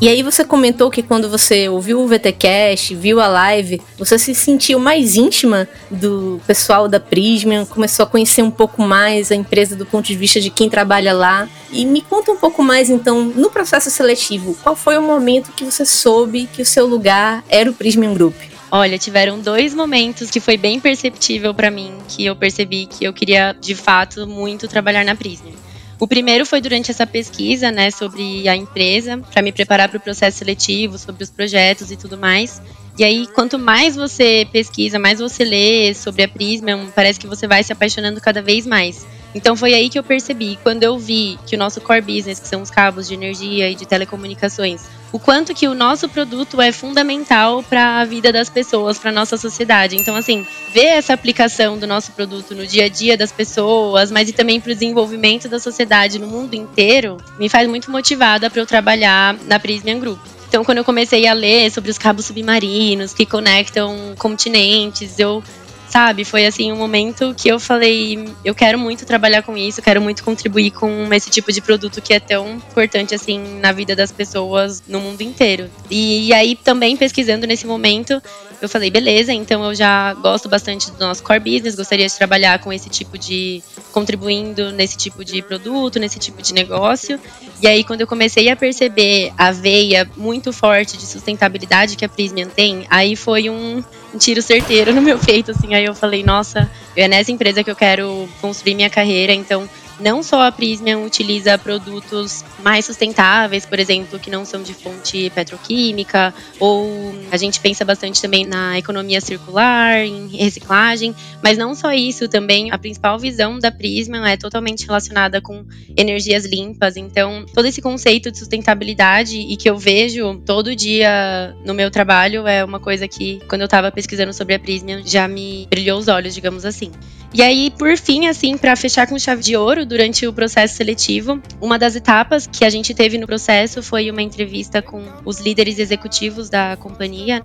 E 0.00 0.08
aí 0.08 0.22
você 0.22 0.42
comentou 0.42 0.90
que 0.90 1.02
quando 1.02 1.28
você 1.28 1.68
ouviu 1.68 2.00
o 2.00 2.08
VTcast, 2.08 2.94
viu 2.94 3.20
a 3.20 3.28
live, 3.28 3.82
você 3.98 4.18
se 4.18 4.34
sentiu 4.34 4.78
mais 4.78 5.14
íntima 5.14 5.68
do 5.90 6.40
pessoal 6.46 6.88
da 6.88 6.98
Prismian, 6.98 7.66
começou 7.66 8.04
a 8.04 8.06
conhecer 8.06 8.40
um 8.40 8.50
pouco 8.50 8.80
mais 8.80 9.30
a 9.30 9.34
empresa 9.34 9.76
do 9.76 9.84
ponto 9.84 10.06
de 10.06 10.16
vista 10.16 10.40
de 10.40 10.48
quem 10.48 10.70
trabalha 10.70 11.12
lá. 11.12 11.46
E 11.70 11.84
me 11.84 12.00
conta 12.00 12.32
um 12.32 12.36
pouco 12.36 12.62
mais 12.62 12.88
então, 12.88 13.24
no 13.24 13.50
processo 13.50 13.90
seletivo, 13.90 14.56
qual 14.62 14.74
foi 14.74 14.96
o 14.96 15.02
momento 15.02 15.52
que 15.52 15.64
você 15.64 15.84
soube 15.84 16.48
que 16.50 16.62
o 16.62 16.66
seu 16.66 16.86
lugar 16.86 17.44
era 17.46 17.70
o 17.70 17.74
Prismian 17.74 18.14
Group? 18.14 18.34
Olha, 18.72 18.96
tiveram 18.96 19.38
dois 19.38 19.74
momentos 19.74 20.30
que 20.30 20.40
foi 20.40 20.56
bem 20.56 20.80
perceptível 20.80 21.52
para 21.52 21.70
mim, 21.70 21.92
que 22.08 22.24
eu 22.24 22.34
percebi 22.34 22.86
que 22.86 23.04
eu 23.04 23.12
queria 23.12 23.52
de 23.52 23.74
fato 23.74 24.26
muito 24.26 24.66
trabalhar 24.66 25.04
na 25.04 25.14
Prismian. 25.14 25.69
O 26.00 26.08
primeiro 26.08 26.46
foi 26.46 26.62
durante 26.62 26.90
essa 26.90 27.06
pesquisa, 27.06 27.70
né, 27.70 27.90
sobre 27.90 28.48
a 28.48 28.56
empresa, 28.56 29.18
para 29.18 29.42
me 29.42 29.52
preparar 29.52 29.86
para 29.86 29.98
o 29.98 30.00
processo 30.00 30.38
seletivo, 30.38 30.96
sobre 30.96 31.22
os 31.22 31.28
projetos 31.28 31.90
e 31.90 31.96
tudo 31.96 32.16
mais. 32.16 32.60
E 32.98 33.04
aí, 33.04 33.26
quanto 33.26 33.58
mais 33.58 33.96
você 33.96 34.48
pesquisa, 34.50 34.98
mais 34.98 35.18
você 35.18 35.44
lê 35.44 35.92
sobre 35.92 36.22
a 36.22 36.28
Prisma, 36.28 36.90
parece 36.94 37.20
que 37.20 37.26
você 37.26 37.46
vai 37.46 37.62
se 37.62 37.72
apaixonando 37.72 38.18
cada 38.18 38.40
vez 38.40 38.66
mais. 38.66 39.06
Então 39.34 39.54
foi 39.56 39.74
aí 39.74 39.88
que 39.88 39.98
eu 39.98 40.02
percebi, 40.02 40.58
quando 40.62 40.82
eu 40.82 40.98
vi 40.98 41.38
que 41.46 41.54
o 41.54 41.58
nosso 41.58 41.80
core 41.80 42.00
business, 42.00 42.40
que 42.40 42.48
são 42.48 42.62
os 42.62 42.70
cabos 42.70 43.06
de 43.06 43.14
energia 43.14 43.70
e 43.70 43.74
de 43.74 43.86
telecomunicações, 43.86 44.82
o 45.12 45.18
quanto 45.18 45.54
que 45.54 45.68
o 45.68 45.74
nosso 45.74 46.08
produto 46.08 46.60
é 46.60 46.72
fundamental 46.72 47.62
para 47.62 48.00
a 48.00 48.04
vida 48.04 48.32
das 48.32 48.48
pessoas, 48.48 48.98
para 48.98 49.12
nossa 49.12 49.36
sociedade. 49.36 49.96
Então 49.96 50.16
assim, 50.16 50.46
ver 50.72 50.86
essa 50.86 51.12
aplicação 51.12 51.78
do 51.78 51.86
nosso 51.86 52.12
produto 52.12 52.54
no 52.54 52.66
dia 52.66 52.86
a 52.86 52.88
dia 52.88 53.16
das 53.16 53.30
pessoas, 53.30 54.10
mas 54.10 54.28
e 54.28 54.32
também 54.32 54.60
para 54.60 54.72
o 54.72 54.74
desenvolvimento 54.74 55.48
da 55.48 55.58
sociedade 55.58 56.18
no 56.18 56.26
mundo 56.26 56.54
inteiro, 56.54 57.16
me 57.38 57.48
faz 57.48 57.68
muito 57.68 57.90
motivada 57.90 58.50
para 58.50 58.60
eu 58.60 58.66
trabalhar 58.66 59.36
na 59.46 59.58
Prismian 59.58 59.98
Group. 59.98 60.20
Então, 60.50 60.64
quando 60.64 60.78
eu 60.78 60.84
comecei 60.84 61.28
a 61.28 61.32
ler 61.32 61.70
sobre 61.70 61.92
os 61.92 61.96
cabos 61.96 62.26
submarinos 62.26 63.14
que 63.14 63.24
conectam 63.24 64.16
continentes, 64.18 65.16
eu 65.16 65.44
sabe? 65.90 66.24
Foi 66.24 66.46
assim 66.46 66.70
um 66.70 66.76
momento 66.76 67.34
que 67.36 67.48
eu 67.48 67.58
falei, 67.58 68.24
eu 68.44 68.54
quero 68.54 68.78
muito 68.78 69.04
trabalhar 69.04 69.42
com 69.42 69.56
isso, 69.56 69.82
quero 69.82 70.00
muito 70.00 70.22
contribuir 70.22 70.70
com 70.70 71.12
esse 71.12 71.28
tipo 71.28 71.52
de 71.52 71.60
produto 71.60 72.00
que 72.00 72.14
é 72.14 72.20
tão 72.20 72.52
importante 72.52 73.12
assim 73.14 73.58
na 73.60 73.72
vida 73.72 73.96
das 73.96 74.12
pessoas 74.12 74.82
no 74.86 75.00
mundo 75.00 75.20
inteiro. 75.22 75.68
E, 75.90 76.28
e 76.28 76.32
aí 76.32 76.54
também 76.54 76.96
pesquisando 76.96 77.44
nesse 77.44 77.66
momento, 77.66 78.22
eu 78.62 78.68
falei, 78.68 78.88
beleza, 78.88 79.32
então 79.32 79.64
eu 79.64 79.74
já 79.74 80.14
gosto 80.14 80.48
bastante 80.48 80.92
do 80.92 80.98
nosso 81.00 81.24
core 81.24 81.40
business, 81.40 81.74
gostaria 81.74 82.06
de 82.06 82.14
trabalhar 82.14 82.60
com 82.60 82.72
esse 82.72 82.88
tipo 82.88 83.18
de 83.18 83.60
contribuindo 83.90 84.70
nesse 84.70 84.96
tipo 84.96 85.24
de 85.24 85.42
produto, 85.42 85.98
nesse 85.98 86.20
tipo 86.20 86.40
de 86.40 86.54
negócio. 86.54 87.18
E 87.60 87.66
aí 87.66 87.82
quando 87.82 88.02
eu 88.02 88.06
comecei 88.06 88.48
a 88.48 88.54
perceber 88.54 89.32
a 89.36 89.50
veia 89.50 90.08
muito 90.16 90.52
forte 90.52 90.96
de 90.96 91.04
sustentabilidade 91.04 91.96
que 91.96 92.04
a 92.04 92.08
Prismian 92.08 92.48
tem, 92.48 92.86
aí 92.88 93.16
foi 93.16 93.50
um, 93.50 93.82
um 94.14 94.18
tiro 94.18 94.42
certeiro 94.42 94.92
no 94.92 95.00
meu 95.00 95.18
peito 95.18 95.50
assim, 95.50 95.74
Aí 95.74 95.84
eu 95.84 95.94
falei, 95.94 96.22
nossa, 96.22 96.70
é 96.96 97.06
nessa 97.08 97.30
empresa 97.30 97.62
que 97.62 97.70
eu 97.70 97.76
quero 97.76 98.28
construir 98.40 98.74
minha 98.74 98.90
carreira, 98.90 99.32
então 99.32 99.68
não 100.00 100.22
só 100.22 100.46
a 100.46 100.52
Prismian 100.52 100.98
utiliza 100.98 101.56
produtos 101.58 102.44
mais 102.62 102.84
sustentáveis, 102.84 103.66
por 103.66 103.78
exemplo, 103.78 104.18
que 104.18 104.30
não 104.30 104.44
são 104.44 104.62
de 104.62 104.74
fonte 104.74 105.30
petroquímica, 105.30 106.34
ou 106.58 107.14
a 107.30 107.36
gente 107.36 107.60
pensa 107.60 107.84
bastante 107.84 108.20
também 108.20 108.46
na 108.46 108.78
economia 108.78 109.20
circular, 109.20 109.98
em 109.98 110.28
reciclagem, 110.28 111.14
mas 111.42 111.58
não 111.58 111.74
só 111.74 111.92
isso, 111.92 112.28
também 112.28 112.70
a 112.70 112.78
principal 112.78 113.18
visão 113.18 113.58
da 113.58 113.70
Prismian 113.70 114.26
é 114.26 114.36
totalmente 114.36 114.86
relacionada 114.86 115.40
com 115.40 115.64
energias 115.96 116.44
limpas. 116.44 116.96
Então, 116.96 117.44
todo 117.54 117.66
esse 117.66 117.80
conceito 117.80 118.30
de 118.30 118.38
sustentabilidade 118.38 119.38
e 119.38 119.56
que 119.56 119.68
eu 119.68 119.78
vejo 119.78 120.40
todo 120.44 120.74
dia 120.74 121.54
no 121.64 121.74
meu 121.74 121.90
trabalho 121.90 122.46
é 122.46 122.64
uma 122.64 122.80
coisa 122.80 123.06
que, 123.06 123.40
quando 123.48 123.62
eu 123.62 123.66
estava 123.66 123.90
pesquisando 123.92 124.32
sobre 124.32 124.54
a 124.54 124.58
Prismian, 124.58 125.02
já 125.04 125.28
me 125.28 125.66
brilhou 125.68 125.98
os 125.98 126.08
olhos, 126.08 126.34
digamos 126.34 126.64
assim. 126.64 126.90
E 127.32 127.42
aí, 127.42 127.70
por 127.70 127.96
fim, 127.96 128.26
assim, 128.26 128.58
para 128.58 128.74
fechar 128.74 129.06
com 129.06 129.16
chave 129.16 129.40
de 129.40 129.56
ouro, 129.56 129.86
durante 129.90 130.24
o 130.24 130.32
processo 130.32 130.76
seletivo, 130.76 131.42
uma 131.60 131.76
das 131.76 131.96
etapas 131.96 132.46
que 132.46 132.64
a 132.64 132.70
gente 132.70 132.94
teve 132.94 133.18
no 133.18 133.26
processo 133.26 133.82
foi 133.82 134.08
uma 134.08 134.22
entrevista 134.22 134.80
com 134.80 135.04
os 135.24 135.40
líderes 135.40 135.80
executivos 135.80 136.48
da 136.48 136.76
companhia. 136.76 137.42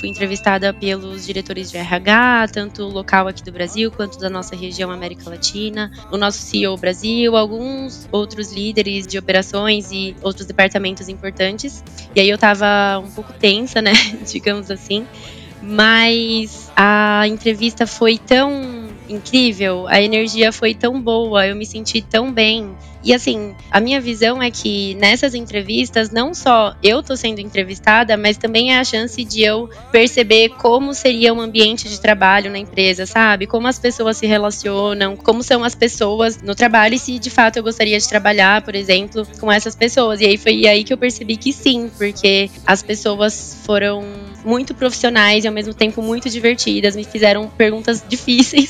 Fui 0.00 0.08
entrevistada 0.08 0.72
pelos 0.72 1.26
diretores 1.26 1.70
de 1.70 1.76
RH, 1.76 2.48
tanto 2.48 2.82
local 2.84 3.28
aqui 3.28 3.44
do 3.44 3.52
Brasil 3.52 3.90
quanto 3.90 4.18
da 4.18 4.30
nossa 4.30 4.56
região 4.56 4.90
América 4.90 5.28
Latina, 5.28 5.90
o 6.10 6.16
nosso 6.16 6.38
CEO 6.38 6.76
Brasil, 6.78 7.36
alguns 7.36 8.08
outros 8.10 8.52
líderes 8.52 9.06
de 9.06 9.18
operações 9.18 9.92
e 9.92 10.16
outros 10.22 10.46
departamentos 10.46 11.10
importantes. 11.10 11.84
E 12.14 12.20
aí 12.20 12.28
eu 12.28 12.38
tava 12.38 12.98
um 13.04 13.10
pouco 13.10 13.34
tensa, 13.34 13.82
né, 13.82 13.92
digamos 14.30 14.70
assim, 14.70 15.06
mas 15.62 16.70
a 16.74 17.26
entrevista 17.28 17.86
foi 17.86 18.16
tão 18.16 18.85
incrível, 19.08 19.86
a 19.88 20.00
energia 20.00 20.52
foi 20.52 20.74
tão 20.74 21.00
boa, 21.00 21.46
eu 21.46 21.56
me 21.56 21.66
senti 21.66 22.00
tão 22.02 22.32
bem. 22.32 22.74
E 23.06 23.14
assim, 23.14 23.54
a 23.70 23.78
minha 23.78 24.00
visão 24.00 24.42
é 24.42 24.50
que 24.50 24.96
nessas 24.96 25.32
entrevistas, 25.32 26.10
não 26.10 26.34
só 26.34 26.74
eu 26.82 27.04
tô 27.04 27.14
sendo 27.14 27.38
entrevistada, 27.40 28.16
mas 28.16 28.36
também 28.36 28.74
é 28.74 28.80
a 28.80 28.84
chance 28.84 29.22
de 29.24 29.42
eu 29.42 29.70
perceber 29.92 30.48
como 30.58 30.92
seria 30.92 31.32
um 31.32 31.40
ambiente 31.40 31.88
de 31.88 32.00
trabalho 32.00 32.50
na 32.50 32.58
empresa, 32.58 33.06
sabe? 33.06 33.46
Como 33.46 33.68
as 33.68 33.78
pessoas 33.78 34.16
se 34.16 34.26
relacionam, 34.26 35.16
como 35.16 35.40
são 35.44 35.62
as 35.62 35.72
pessoas 35.72 36.42
no 36.42 36.52
trabalho 36.52 36.96
e 36.96 36.98
se 36.98 37.16
de 37.20 37.30
fato 37.30 37.58
eu 37.58 37.62
gostaria 37.62 37.96
de 37.96 38.08
trabalhar, 38.08 38.62
por 38.62 38.74
exemplo, 38.74 39.24
com 39.38 39.52
essas 39.52 39.76
pessoas. 39.76 40.20
E 40.20 40.24
aí 40.24 40.36
foi 40.36 40.66
aí 40.66 40.82
que 40.82 40.92
eu 40.92 40.98
percebi 40.98 41.36
que 41.36 41.52
sim, 41.52 41.88
porque 41.96 42.50
as 42.66 42.82
pessoas 42.82 43.56
foram 43.64 44.04
muito 44.44 44.74
profissionais 44.74 45.44
e 45.44 45.46
ao 45.46 45.54
mesmo 45.54 45.72
tempo 45.72 46.02
muito 46.02 46.28
divertidas, 46.28 46.96
me 46.96 47.04
fizeram 47.04 47.48
perguntas 47.48 48.04
difíceis 48.08 48.68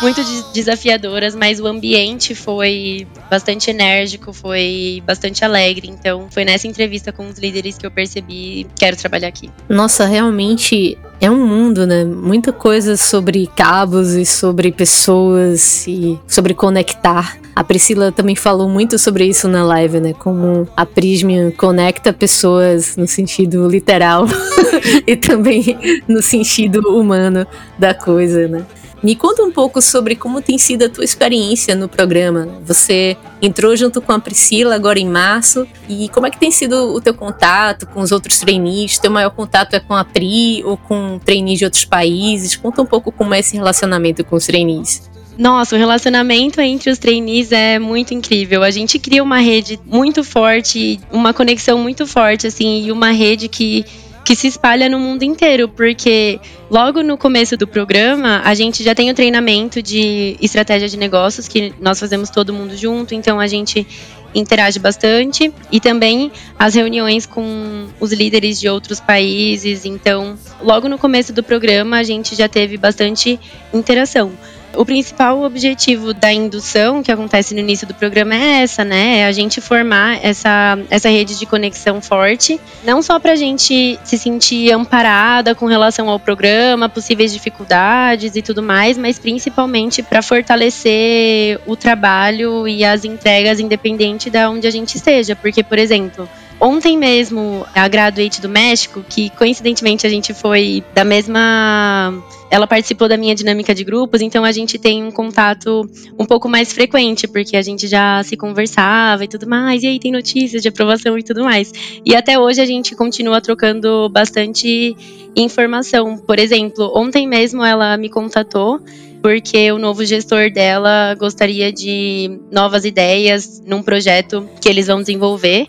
muito 0.00 0.20
desafiadoras, 0.52 1.34
mas 1.34 1.60
o 1.60 1.66
ambiente 1.66 2.34
foi 2.34 3.06
bastante 3.30 3.70
enérgico, 3.70 4.32
foi 4.32 5.02
bastante 5.06 5.44
alegre. 5.44 5.88
Então, 5.88 6.28
foi 6.30 6.44
nessa 6.44 6.66
entrevista 6.66 7.12
com 7.12 7.28
os 7.28 7.38
líderes 7.38 7.76
que 7.76 7.86
eu 7.86 7.90
percebi 7.90 8.66
quero 8.78 8.96
trabalhar 8.96 9.28
aqui. 9.28 9.50
Nossa, 9.68 10.06
realmente 10.06 10.96
é 11.20 11.30
um 11.30 11.46
mundo, 11.46 11.86
né? 11.86 12.04
Muita 12.04 12.52
coisa 12.52 12.96
sobre 12.96 13.46
cabos 13.54 14.14
e 14.14 14.24
sobre 14.24 14.72
pessoas 14.72 15.86
e 15.86 16.18
sobre 16.26 16.54
conectar. 16.54 17.38
A 17.54 17.62
Priscila 17.62 18.10
também 18.10 18.34
falou 18.34 18.68
muito 18.68 18.98
sobre 18.98 19.26
isso 19.26 19.46
na 19.46 19.64
live, 19.64 20.00
né? 20.00 20.14
Como 20.14 20.66
a 20.74 20.86
Prismian 20.86 21.50
conecta 21.50 22.12
pessoas 22.12 22.96
no 22.96 23.06
sentido 23.06 23.68
literal 23.68 24.26
e 25.06 25.14
também 25.14 26.02
no 26.08 26.22
sentido 26.22 26.80
humano 26.88 27.46
da 27.78 27.92
coisa, 27.92 28.48
né? 28.48 28.64
Me 29.02 29.16
conta 29.16 29.42
um 29.42 29.50
pouco 29.50 29.80
sobre 29.80 30.14
como 30.14 30.42
tem 30.42 30.58
sido 30.58 30.84
a 30.84 30.88
tua 30.88 31.04
experiência 31.04 31.74
no 31.74 31.88
programa. 31.88 32.46
Você 32.66 33.16
entrou 33.40 33.74
junto 33.74 34.02
com 34.02 34.12
a 34.12 34.18
Priscila 34.18 34.74
agora 34.74 34.98
em 34.98 35.08
março 35.08 35.66
e 35.88 36.10
como 36.10 36.26
é 36.26 36.30
que 36.30 36.38
tem 36.38 36.50
sido 36.50 36.94
o 36.94 37.00
teu 37.00 37.14
contato 37.14 37.86
com 37.86 38.00
os 38.00 38.12
outros 38.12 38.38
trainees? 38.40 38.98
Teu 38.98 39.10
maior 39.10 39.30
contato 39.30 39.72
é 39.72 39.80
com 39.80 39.94
a 39.94 40.04
Pri 40.04 40.62
ou 40.64 40.76
com 40.76 41.18
trainees 41.18 41.58
de 41.58 41.64
outros 41.64 41.86
países? 41.86 42.56
Conta 42.56 42.82
um 42.82 42.86
pouco 42.86 43.10
como 43.10 43.32
é 43.32 43.38
esse 43.38 43.56
relacionamento 43.56 44.22
com 44.22 44.36
os 44.36 44.44
trainees. 44.44 45.08
Nossa, 45.38 45.74
o 45.74 45.78
relacionamento 45.78 46.60
entre 46.60 46.90
os 46.90 46.98
trainees 46.98 47.50
é 47.50 47.78
muito 47.78 48.12
incrível. 48.12 48.62
A 48.62 48.70
gente 48.70 48.98
cria 48.98 49.22
uma 49.22 49.38
rede 49.38 49.80
muito 49.86 50.22
forte, 50.22 51.00
uma 51.10 51.32
conexão 51.32 51.78
muito 51.78 52.06
forte, 52.06 52.46
assim, 52.46 52.84
e 52.84 52.92
uma 52.92 53.10
rede 53.12 53.48
que 53.48 53.86
que 54.30 54.36
se 54.36 54.46
espalha 54.46 54.88
no 54.88 54.96
mundo 54.96 55.24
inteiro, 55.24 55.68
porque 55.68 56.38
logo 56.70 57.02
no 57.02 57.18
começo 57.18 57.56
do 57.56 57.66
programa 57.66 58.40
a 58.44 58.54
gente 58.54 58.80
já 58.84 58.94
tem 58.94 59.10
o 59.10 59.14
treinamento 59.14 59.82
de 59.82 60.36
estratégia 60.40 60.88
de 60.88 60.96
negócios 60.96 61.48
que 61.48 61.74
nós 61.80 61.98
fazemos 61.98 62.30
todo 62.30 62.52
mundo 62.52 62.76
junto, 62.76 63.12
então 63.12 63.40
a 63.40 63.48
gente 63.48 63.84
interage 64.32 64.78
bastante 64.78 65.52
e 65.72 65.80
também 65.80 66.30
as 66.56 66.76
reuniões 66.76 67.26
com 67.26 67.88
os 67.98 68.12
líderes 68.12 68.60
de 68.60 68.68
outros 68.68 69.00
países. 69.00 69.84
Então, 69.84 70.38
logo 70.62 70.88
no 70.88 70.96
começo 70.96 71.32
do 71.32 71.42
programa 71.42 71.96
a 71.98 72.04
gente 72.04 72.36
já 72.36 72.48
teve 72.48 72.76
bastante 72.76 73.36
interação. 73.74 74.30
O 74.74 74.84
principal 74.84 75.42
objetivo 75.42 76.14
da 76.14 76.32
indução 76.32 77.02
que 77.02 77.10
acontece 77.10 77.54
no 77.54 77.60
início 77.60 77.86
do 77.86 77.94
programa 77.94 78.34
é 78.34 78.62
essa, 78.62 78.84
né? 78.84 79.18
É 79.18 79.26
a 79.26 79.32
gente 79.32 79.60
formar 79.60 80.24
essa, 80.24 80.78
essa 80.88 81.08
rede 81.08 81.36
de 81.38 81.44
conexão 81.44 82.00
forte, 82.00 82.60
não 82.84 83.02
só 83.02 83.18
para 83.18 83.32
a 83.32 83.36
gente 83.36 83.98
se 84.04 84.16
sentir 84.16 84.72
amparada 84.72 85.54
com 85.54 85.66
relação 85.66 86.08
ao 86.08 86.20
programa, 86.20 86.88
possíveis 86.88 87.32
dificuldades 87.32 88.36
e 88.36 88.42
tudo 88.42 88.62
mais, 88.62 88.96
mas 88.96 89.18
principalmente 89.18 90.02
para 90.02 90.22
fortalecer 90.22 91.60
o 91.66 91.74
trabalho 91.74 92.68
e 92.68 92.84
as 92.84 93.04
entregas 93.04 93.58
independente 93.58 94.30
de 94.30 94.46
onde 94.46 94.68
a 94.68 94.70
gente 94.70 94.94
esteja. 94.96 95.34
Porque, 95.34 95.64
por 95.64 95.78
exemplo, 95.78 96.28
Ontem 96.60 96.98
mesmo, 96.98 97.66
a 97.74 97.88
Graduate 97.88 98.38
do 98.42 98.48
México, 98.48 99.02
que 99.08 99.30
coincidentemente 99.30 100.06
a 100.06 100.10
gente 100.10 100.34
foi 100.34 100.84
da 100.94 101.04
mesma. 101.04 102.22
Ela 102.50 102.66
participou 102.66 103.08
da 103.08 103.16
minha 103.16 103.34
dinâmica 103.34 103.74
de 103.74 103.82
grupos, 103.82 104.20
então 104.20 104.44
a 104.44 104.52
gente 104.52 104.78
tem 104.78 105.02
um 105.02 105.10
contato 105.10 105.88
um 106.18 106.26
pouco 106.26 106.50
mais 106.50 106.70
frequente, 106.70 107.26
porque 107.26 107.56
a 107.56 107.62
gente 107.62 107.86
já 107.86 108.22
se 108.24 108.36
conversava 108.36 109.24
e 109.24 109.28
tudo 109.28 109.48
mais, 109.48 109.82
e 109.82 109.86
aí 109.86 109.98
tem 109.98 110.12
notícias 110.12 110.60
de 110.60 110.68
aprovação 110.68 111.16
e 111.16 111.22
tudo 111.22 111.44
mais. 111.44 111.72
E 112.04 112.14
até 112.14 112.38
hoje 112.38 112.60
a 112.60 112.66
gente 112.66 112.94
continua 112.94 113.40
trocando 113.40 114.10
bastante 114.10 114.94
informação. 115.34 116.18
Por 116.18 116.38
exemplo, 116.38 116.92
ontem 116.94 117.26
mesmo 117.26 117.64
ela 117.64 117.96
me 117.96 118.10
contatou 118.10 118.80
porque 119.22 119.70
o 119.72 119.78
novo 119.78 120.04
gestor 120.04 120.50
dela 120.50 121.14
gostaria 121.14 121.72
de 121.72 122.38
novas 122.50 122.84
ideias 122.84 123.62
num 123.64 123.82
projeto 123.82 124.46
que 124.60 124.68
eles 124.68 124.88
vão 124.88 125.00
desenvolver 125.00 125.66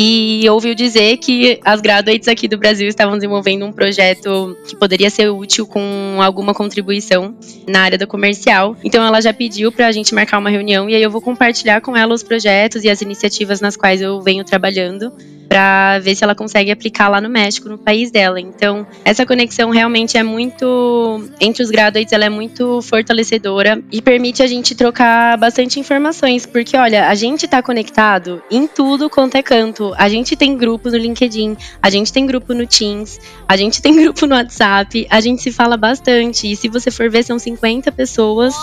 e 0.00 0.48
ouviu 0.48 0.76
dizer 0.76 1.16
que 1.16 1.58
as 1.64 1.80
graduates 1.80 2.28
aqui 2.28 2.46
do 2.46 2.56
Brasil 2.56 2.86
estavam 2.86 3.16
desenvolvendo 3.16 3.66
um 3.66 3.72
projeto 3.72 4.56
que 4.64 4.76
poderia 4.76 5.10
ser 5.10 5.28
útil 5.28 5.66
com 5.66 6.20
alguma 6.22 6.54
contribuição 6.54 7.34
na 7.66 7.80
área 7.80 7.98
do 7.98 8.06
comercial. 8.06 8.76
Então 8.84 9.04
ela 9.04 9.20
já 9.20 9.34
pediu 9.34 9.72
para 9.72 9.88
a 9.88 9.92
gente 9.92 10.14
marcar 10.14 10.38
uma 10.38 10.50
reunião 10.50 10.88
e 10.88 10.94
aí 10.94 11.02
eu 11.02 11.10
vou 11.10 11.20
compartilhar 11.20 11.80
com 11.80 11.96
ela 11.96 12.14
os 12.14 12.22
projetos 12.22 12.84
e 12.84 12.88
as 12.88 13.02
iniciativas 13.02 13.60
nas 13.60 13.76
quais 13.76 14.00
eu 14.00 14.20
venho 14.20 14.44
trabalhando 14.44 15.12
para 15.48 15.98
ver 16.00 16.14
se 16.14 16.22
ela 16.22 16.34
consegue 16.34 16.70
aplicar 16.70 17.08
lá 17.08 17.20
no 17.20 17.28
México, 17.28 17.68
no 17.68 17.78
país 17.78 18.10
dela. 18.10 18.40
Então, 18.40 18.86
essa 19.04 19.24
conexão 19.24 19.70
realmente 19.70 20.18
é 20.18 20.22
muito 20.22 21.24
entre 21.40 21.62
os 21.62 21.70
graduates, 21.70 22.12
ela 22.12 22.26
é 22.26 22.28
muito 22.28 22.82
fortalecedora 22.82 23.82
e 23.90 24.02
permite 24.02 24.42
a 24.42 24.46
gente 24.46 24.74
trocar 24.74 25.38
bastante 25.38 25.80
informações, 25.80 26.44
porque 26.44 26.76
olha, 26.76 27.08
a 27.08 27.14
gente 27.14 27.46
está 27.46 27.62
conectado 27.62 28.42
em 28.50 28.66
tudo 28.66 29.08
quanto 29.08 29.36
é 29.36 29.42
canto. 29.42 29.94
A 29.96 30.08
gente 30.08 30.36
tem 30.36 30.56
grupo 30.56 30.90
no 30.90 30.98
LinkedIn, 30.98 31.56
a 31.82 31.88
gente 31.88 32.12
tem 32.12 32.26
grupo 32.26 32.52
no 32.52 32.66
Teams, 32.66 33.18
a 33.48 33.56
gente 33.56 33.80
tem 33.80 33.94
grupo 34.02 34.26
no 34.26 34.34
WhatsApp, 34.34 35.06
a 35.08 35.20
gente 35.20 35.42
se 35.42 35.50
fala 35.50 35.76
bastante. 35.76 36.50
E 36.50 36.56
se 36.56 36.68
você 36.68 36.90
for 36.90 37.08
ver, 37.08 37.24
são 37.24 37.38
50 37.38 37.90
pessoas 37.92 38.54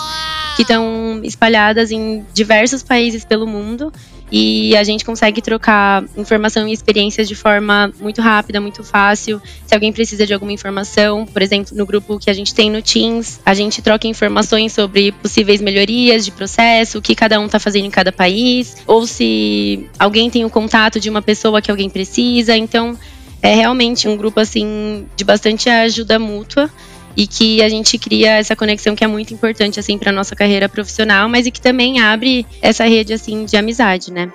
que 0.54 0.62
estão 0.62 1.20
espalhadas 1.24 1.90
em 1.90 2.24
diversos 2.32 2.82
países 2.82 3.24
pelo 3.24 3.46
mundo 3.46 3.92
e 4.30 4.76
a 4.76 4.82
gente 4.82 5.04
consegue 5.04 5.40
trocar 5.40 6.04
informação 6.16 6.66
e 6.66 6.72
experiências 6.72 7.28
de 7.28 7.34
forma 7.34 7.92
muito 8.00 8.20
rápida, 8.20 8.60
muito 8.60 8.82
fácil. 8.82 9.40
Se 9.66 9.74
alguém 9.74 9.92
precisa 9.92 10.26
de 10.26 10.34
alguma 10.34 10.52
informação, 10.52 11.24
por 11.26 11.42
exemplo, 11.42 11.76
no 11.76 11.86
grupo 11.86 12.18
que 12.18 12.28
a 12.28 12.32
gente 12.32 12.54
tem 12.54 12.70
no 12.70 12.82
Teams, 12.82 13.40
a 13.44 13.54
gente 13.54 13.80
troca 13.80 14.08
informações 14.08 14.72
sobre 14.72 15.12
possíveis 15.12 15.60
melhorias 15.60 16.24
de 16.24 16.32
processo, 16.32 16.98
o 16.98 17.02
que 17.02 17.14
cada 17.14 17.38
um 17.40 17.46
está 17.46 17.60
fazendo 17.60 17.86
em 17.86 17.90
cada 17.90 18.10
país, 18.10 18.76
ou 18.86 19.06
se 19.06 19.88
alguém 19.98 20.28
tem 20.28 20.44
o 20.44 20.50
contato 20.50 20.98
de 20.98 21.08
uma 21.08 21.22
pessoa 21.22 21.62
que 21.62 21.70
alguém 21.70 21.88
precisa. 21.88 22.56
Então, 22.56 22.98
é 23.42 23.54
realmente 23.54 24.08
um 24.08 24.16
grupo 24.16 24.40
assim 24.40 25.06
de 25.16 25.24
bastante 25.24 25.68
ajuda 25.68 26.18
mútua 26.18 26.70
e 27.16 27.26
que 27.26 27.62
a 27.62 27.68
gente 27.68 27.96
cria 27.98 28.36
essa 28.36 28.54
conexão 28.54 28.94
que 28.94 29.02
é 29.02 29.06
muito 29.06 29.32
importante 29.32 29.80
assim 29.80 29.96
para 29.96 30.12
nossa 30.12 30.36
carreira 30.36 30.68
profissional, 30.68 31.28
mas 31.28 31.46
e 31.46 31.50
que 31.50 31.60
também 31.60 32.00
abre 32.00 32.46
essa 32.60 32.84
rede 32.84 33.12
assim 33.12 33.44
de 33.44 33.56
amizade, 33.56 34.12
né? 34.12 34.30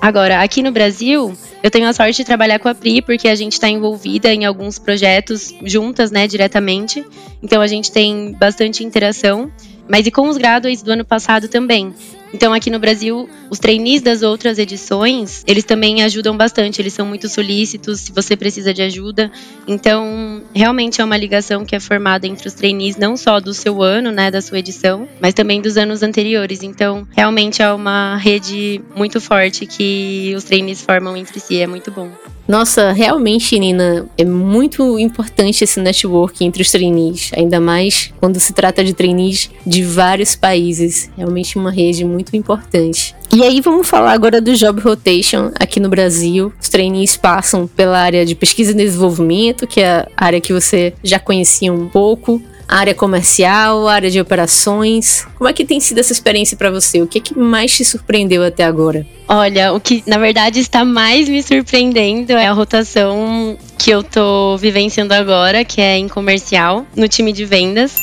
Agora, 0.00 0.42
aqui 0.42 0.62
no 0.62 0.72
Brasil, 0.72 1.32
eu 1.62 1.70
tenho 1.70 1.86
a 1.86 1.92
sorte 1.92 2.16
de 2.16 2.24
trabalhar 2.24 2.58
com 2.58 2.68
a 2.68 2.74
Pri, 2.74 3.00
porque 3.00 3.28
a 3.28 3.36
gente 3.36 3.52
está 3.52 3.68
envolvida 3.68 4.34
em 4.34 4.44
alguns 4.44 4.76
projetos 4.76 5.54
juntas, 5.62 6.10
né, 6.10 6.26
diretamente. 6.26 7.06
Então 7.40 7.62
a 7.62 7.68
gente 7.68 7.92
tem 7.92 8.32
bastante 8.32 8.82
interação. 8.82 9.48
Mas 9.88 10.04
e 10.06 10.10
com 10.10 10.28
os 10.28 10.36
graduates 10.36 10.82
do 10.82 10.90
ano 10.90 11.04
passado 11.04 11.46
também. 11.46 11.94
Então, 12.32 12.52
aqui 12.52 12.70
no 12.70 12.78
Brasil, 12.78 13.28
os 13.50 13.58
trainees 13.58 14.00
das 14.00 14.22
outras 14.22 14.58
edições, 14.58 15.44
eles 15.46 15.64
também 15.64 16.02
ajudam 16.02 16.36
bastante, 16.36 16.80
eles 16.80 16.92
são 16.92 17.04
muito 17.04 17.28
solícitos 17.28 18.00
se 18.00 18.12
você 18.12 18.36
precisa 18.36 18.72
de 18.72 18.82
ajuda. 18.82 19.30
Então, 19.66 20.42
realmente 20.54 21.00
é 21.00 21.04
uma 21.04 21.16
ligação 21.16 21.64
que 21.64 21.76
é 21.76 21.80
formada 21.80 22.26
entre 22.26 22.48
os 22.48 22.54
trainees, 22.54 22.96
não 22.96 23.16
só 23.16 23.38
do 23.38 23.52
seu 23.52 23.82
ano, 23.82 24.10
né, 24.10 24.30
da 24.30 24.40
sua 24.40 24.58
edição, 24.58 25.08
mas 25.20 25.34
também 25.34 25.60
dos 25.60 25.76
anos 25.76 26.02
anteriores. 26.02 26.62
Então, 26.62 27.06
realmente 27.14 27.62
é 27.62 27.72
uma 27.72 28.16
rede 28.16 28.80
muito 28.96 29.20
forte 29.20 29.66
que 29.66 30.32
os 30.36 30.44
trainees 30.44 30.80
formam 30.80 31.16
entre 31.16 31.38
si, 31.38 31.60
é 31.60 31.66
muito 31.66 31.90
bom. 31.90 32.10
Nossa, 32.46 32.92
realmente, 32.92 33.58
Nina, 33.58 34.06
é 34.18 34.24
muito 34.24 34.98
importante 34.98 35.62
esse 35.62 35.80
network 35.80 36.44
entre 36.44 36.62
os 36.62 36.70
trainees, 36.70 37.30
ainda 37.36 37.60
mais 37.60 38.12
quando 38.18 38.40
se 38.40 38.52
trata 38.52 38.84
de 38.84 38.92
trainees 38.92 39.50
de 39.66 39.82
vários 39.84 40.34
países. 40.34 41.10
Realmente 41.16 41.56
uma 41.56 41.70
rede 41.70 42.04
muito 42.04 42.36
importante. 42.36 43.14
E 43.32 43.42
aí 43.42 43.60
vamos 43.60 43.88
falar 43.88 44.12
agora 44.12 44.40
do 44.40 44.54
Job 44.54 44.80
Rotation 44.80 45.50
aqui 45.58 45.80
no 45.80 45.88
Brasil. 45.88 46.52
Os 46.60 46.68
trainees 46.68 47.16
passam 47.16 47.66
pela 47.66 47.98
área 47.98 48.26
de 48.26 48.34
pesquisa 48.34 48.72
e 48.72 48.74
desenvolvimento, 48.74 49.66
que 49.66 49.80
é 49.80 50.06
a 50.16 50.24
área 50.24 50.40
que 50.40 50.52
você 50.52 50.92
já 51.02 51.18
conhecia 51.18 51.72
um 51.72 51.88
pouco, 51.88 52.42
área 52.68 52.94
comercial, 52.94 53.88
área 53.88 54.10
de 54.10 54.20
operações. 54.20 55.26
Como 55.36 55.48
é 55.48 55.52
que 55.52 55.64
tem 55.64 55.80
sido 55.80 55.98
essa 55.98 56.12
experiência 56.12 56.56
para 56.56 56.70
você? 56.70 57.02
O 57.02 57.06
que, 57.06 57.18
é 57.18 57.20
que 57.20 57.38
mais 57.38 57.74
te 57.74 57.84
surpreendeu 57.84 58.42
até 58.42 58.64
agora? 58.64 59.06
Olha, 59.28 59.72
o 59.72 59.80
que 59.80 60.02
na 60.06 60.18
verdade 60.18 60.60
está 60.60 60.84
mais 60.84 61.28
me 61.28 61.42
surpreendendo 61.42 62.32
é 62.32 62.46
a 62.46 62.52
rotação 62.52 63.56
que 63.78 63.90
eu 63.90 64.02
tô 64.02 64.56
vivenciando 64.56 65.14
agora, 65.14 65.64
que 65.64 65.80
é 65.80 65.96
em 65.96 66.08
comercial, 66.08 66.86
no 66.96 67.08
time 67.08 67.32
de 67.32 67.44
vendas. 67.44 68.02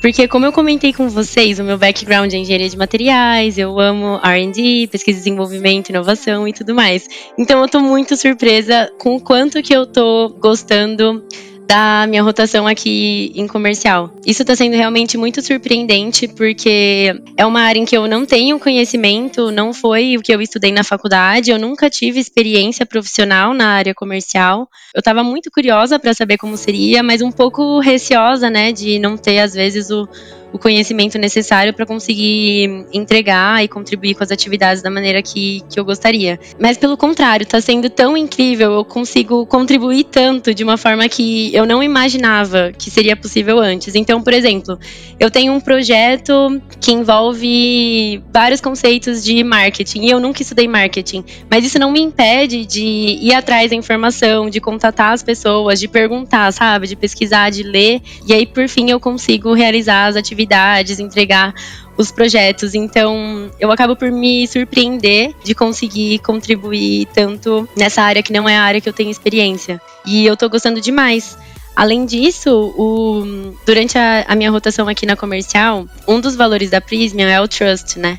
Porque, 0.00 0.28
como 0.28 0.46
eu 0.46 0.52
comentei 0.52 0.92
com 0.92 1.08
vocês, 1.08 1.58
o 1.58 1.64
meu 1.64 1.78
background 1.78 2.32
é 2.32 2.36
engenharia 2.36 2.68
de 2.68 2.76
materiais, 2.76 3.58
eu 3.58 3.80
amo 3.80 4.20
RD, 4.22 4.88
pesquisa, 4.88 5.18
desenvolvimento, 5.18 5.88
inovação 5.88 6.46
e 6.46 6.52
tudo 6.52 6.74
mais. 6.74 7.08
Então, 7.36 7.60
eu 7.60 7.68
tô 7.68 7.80
muito 7.80 8.16
surpresa 8.16 8.88
com 9.00 9.16
o 9.16 9.20
quanto 9.20 9.62
que 9.62 9.74
eu 9.74 9.86
tô 9.86 10.28
gostando 10.38 11.24
da 11.66 12.06
minha 12.08 12.22
rotação 12.22 12.66
aqui 12.66 13.32
em 13.34 13.46
comercial. 13.46 14.12
Isso 14.24 14.42
está 14.42 14.54
sendo 14.54 14.74
realmente 14.76 15.18
muito 15.18 15.42
surpreendente, 15.42 16.28
porque 16.28 17.14
é 17.36 17.44
uma 17.44 17.60
área 17.62 17.80
em 17.80 17.84
que 17.84 17.96
eu 17.96 18.06
não 18.06 18.24
tenho 18.24 18.58
conhecimento, 18.60 19.50
não 19.50 19.74
foi 19.74 20.16
o 20.16 20.22
que 20.22 20.32
eu 20.32 20.40
estudei 20.40 20.70
na 20.70 20.84
faculdade, 20.84 21.50
eu 21.50 21.58
nunca 21.58 21.90
tive 21.90 22.20
experiência 22.20 22.86
profissional 22.86 23.52
na 23.52 23.68
área 23.70 23.94
comercial. 23.94 24.68
Eu 24.94 25.00
estava 25.00 25.24
muito 25.24 25.50
curiosa 25.50 25.98
para 25.98 26.14
saber 26.14 26.38
como 26.38 26.56
seria, 26.56 27.02
mas 27.02 27.20
um 27.20 27.32
pouco 27.32 27.80
receosa, 27.80 28.48
né, 28.48 28.70
de 28.70 28.98
não 28.98 29.16
ter 29.16 29.40
às 29.40 29.52
vezes 29.52 29.90
o 29.90 30.08
o 30.52 30.58
conhecimento 30.58 31.18
necessário 31.18 31.74
para 31.74 31.84
conseguir 31.84 32.86
entregar 32.92 33.62
e 33.62 33.68
contribuir 33.68 34.14
com 34.14 34.22
as 34.22 34.30
atividades 34.30 34.82
da 34.82 34.90
maneira 34.90 35.22
que, 35.22 35.62
que 35.68 35.78
eu 35.78 35.84
gostaria. 35.84 36.38
Mas 36.58 36.78
pelo 36.78 36.96
contrário, 36.96 37.44
está 37.44 37.60
sendo 37.60 37.90
tão 37.90 38.16
incrível, 38.16 38.72
eu 38.72 38.84
consigo 38.84 39.44
contribuir 39.46 40.04
tanto 40.04 40.54
de 40.54 40.62
uma 40.62 40.76
forma 40.76 41.08
que 41.08 41.54
eu 41.54 41.66
não 41.66 41.82
imaginava 41.82 42.72
que 42.76 42.90
seria 42.90 43.16
possível 43.16 43.58
antes. 43.58 43.94
Então, 43.94 44.22
por 44.22 44.32
exemplo, 44.32 44.78
eu 45.18 45.30
tenho 45.30 45.52
um 45.52 45.60
projeto 45.60 46.60
que 46.80 46.92
envolve 46.92 48.22
vários 48.32 48.60
conceitos 48.60 49.24
de 49.24 49.42
marketing 49.42 50.02
e 50.02 50.10
eu 50.10 50.20
nunca 50.20 50.42
estudei 50.42 50.68
marketing, 50.68 51.24
mas 51.50 51.64
isso 51.64 51.78
não 51.78 51.90
me 51.90 52.00
impede 52.00 52.64
de 52.64 53.18
ir 53.20 53.34
atrás 53.34 53.70
da 53.70 53.76
informação, 53.76 54.48
de 54.48 54.60
contatar 54.60 55.12
as 55.12 55.22
pessoas, 55.22 55.80
de 55.80 55.88
perguntar, 55.88 56.52
sabe, 56.52 56.86
de 56.86 56.96
pesquisar, 56.96 57.50
de 57.50 57.62
ler, 57.62 58.00
e 58.26 58.32
aí 58.32 58.46
por 58.46 58.68
fim 58.68 58.90
eu 58.90 59.00
consigo 59.00 59.52
realizar 59.52 60.06
as 60.06 60.16
atividades 60.16 60.35
atividades, 60.36 61.00
entregar 61.00 61.54
os 61.96 62.10
projetos. 62.12 62.74
Então, 62.74 63.50
eu 63.58 63.72
acabo 63.72 63.96
por 63.96 64.12
me 64.12 64.46
surpreender 64.46 65.34
de 65.42 65.54
conseguir 65.54 66.18
contribuir 66.18 67.06
tanto 67.14 67.66
nessa 67.76 68.02
área 68.02 68.22
que 68.22 68.32
não 68.32 68.46
é 68.46 68.56
a 68.56 68.62
área 68.62 68.80
que 68.80 68.88
eu 68.88 68.92
tenho 68.92 69.10
experiência. 69.10 69.80
E 70.04 70.26
eu 70.26 70.36
tô 70.36 70.48
gostando 70.48 70.80
demais. 70.80 71.36
Além 71.74 72.06
disso, 72.06 72.72
o, 72.76 73.54
durante 73.66 73.98
a, 73.98 74.24
a 74.28 74.34
minha 74.34 74.50
rotação 74.50 74.88
aqui 74.88 75.04
na 75.04 75.16
comercial, 75.16 75.86
um 76.06 76.20
dos 76.20 76.36
valores 76.36 76.70
da 76.70 76.80
Prismian 76.80 77.28
é 77.28 77.40
o 77.40 77.48
trust, 77.48 77.98
né? 77.98 78.18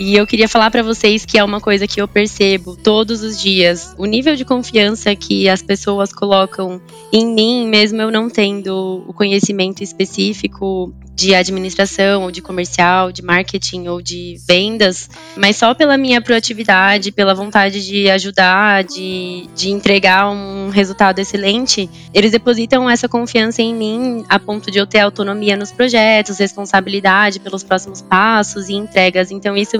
E 0.00 0.16
eu 0.16 0.26
queria 0.26 0.48
falar 0.48 0.70
para 0.70 0.82
vocês 0.82 1.26
que 1.26 1.38
é 1.38 1.44
uma 1.44 1.60
coisa 1.60 1.86
que 1.86 2.00
eu 2.00 2.08
percebo 2.08 2.74
todos 2.74 3.22
os 3.22 3.38
dias. 3.38 3.94
O 3.98 4.06
nível 4.06 4.34
de 4.34 4.46
confiança 4.46 5.14
que 5.14 5.46
as 5.46 5.62
pessoas 5.62 6.10
colocam 6.10 6.80
em 7.12 7.26
mim, 7.26 7.68
mesmo 7.68 8.00
eu 8.00 8.10
não 8.10 8.30
tendo 8.30 9.04
o 9.06 9.12
conhecimento 9.12 9.82
específico 9.82 10.90
de 11.20 11.34
administração, 11.34 12.22
ou 12.22 12.30
de 12.30 12.40
comercial, 12.40 13.12
de 13.12 13.20
marketing 13.20 13.88
ou 13.88 14.00
de 14.00 14.38
vendas, 14.48 15.10
mas 15.36 15.56
só 15.56 15.74
pela 15.74 15.98
minha 15.98 16.22
proatividade, 16.22 17.12
pela 17.12 17.34
vontade 17.34 17.84
de 17.84 18.08
ajudar, 18.08 18.82
de, 18.84 19.46
de 19.54 19.70
entregar 19.70 20.30
um 20.30 20.70
resultado 20.70 21.18
excelente, 21.18 21.90
eles 22.14 22.32
depositam 22.32 22.88
essa 22.88 23.06
confiança 23.06 23.60
em 23.60 23.74
mim 23.74 24.24
a 24.30 24.38
ponto 24.38 24.70
de 24.70 24.78
eu 24.78 24.86
ter 24.86 25.00
autonomia 25.00 25.58
nos 25.58 25.70
projetos, 25.70 26.38
responsabilidade 26.38 27.38
pelos 27.38 27.62
próximos 27.62 28.00
passos 28.00 28.70
e 28.70 28.72
entregas. 28.72 29.30
Então 29.30 29.54
isso 29.54 29.76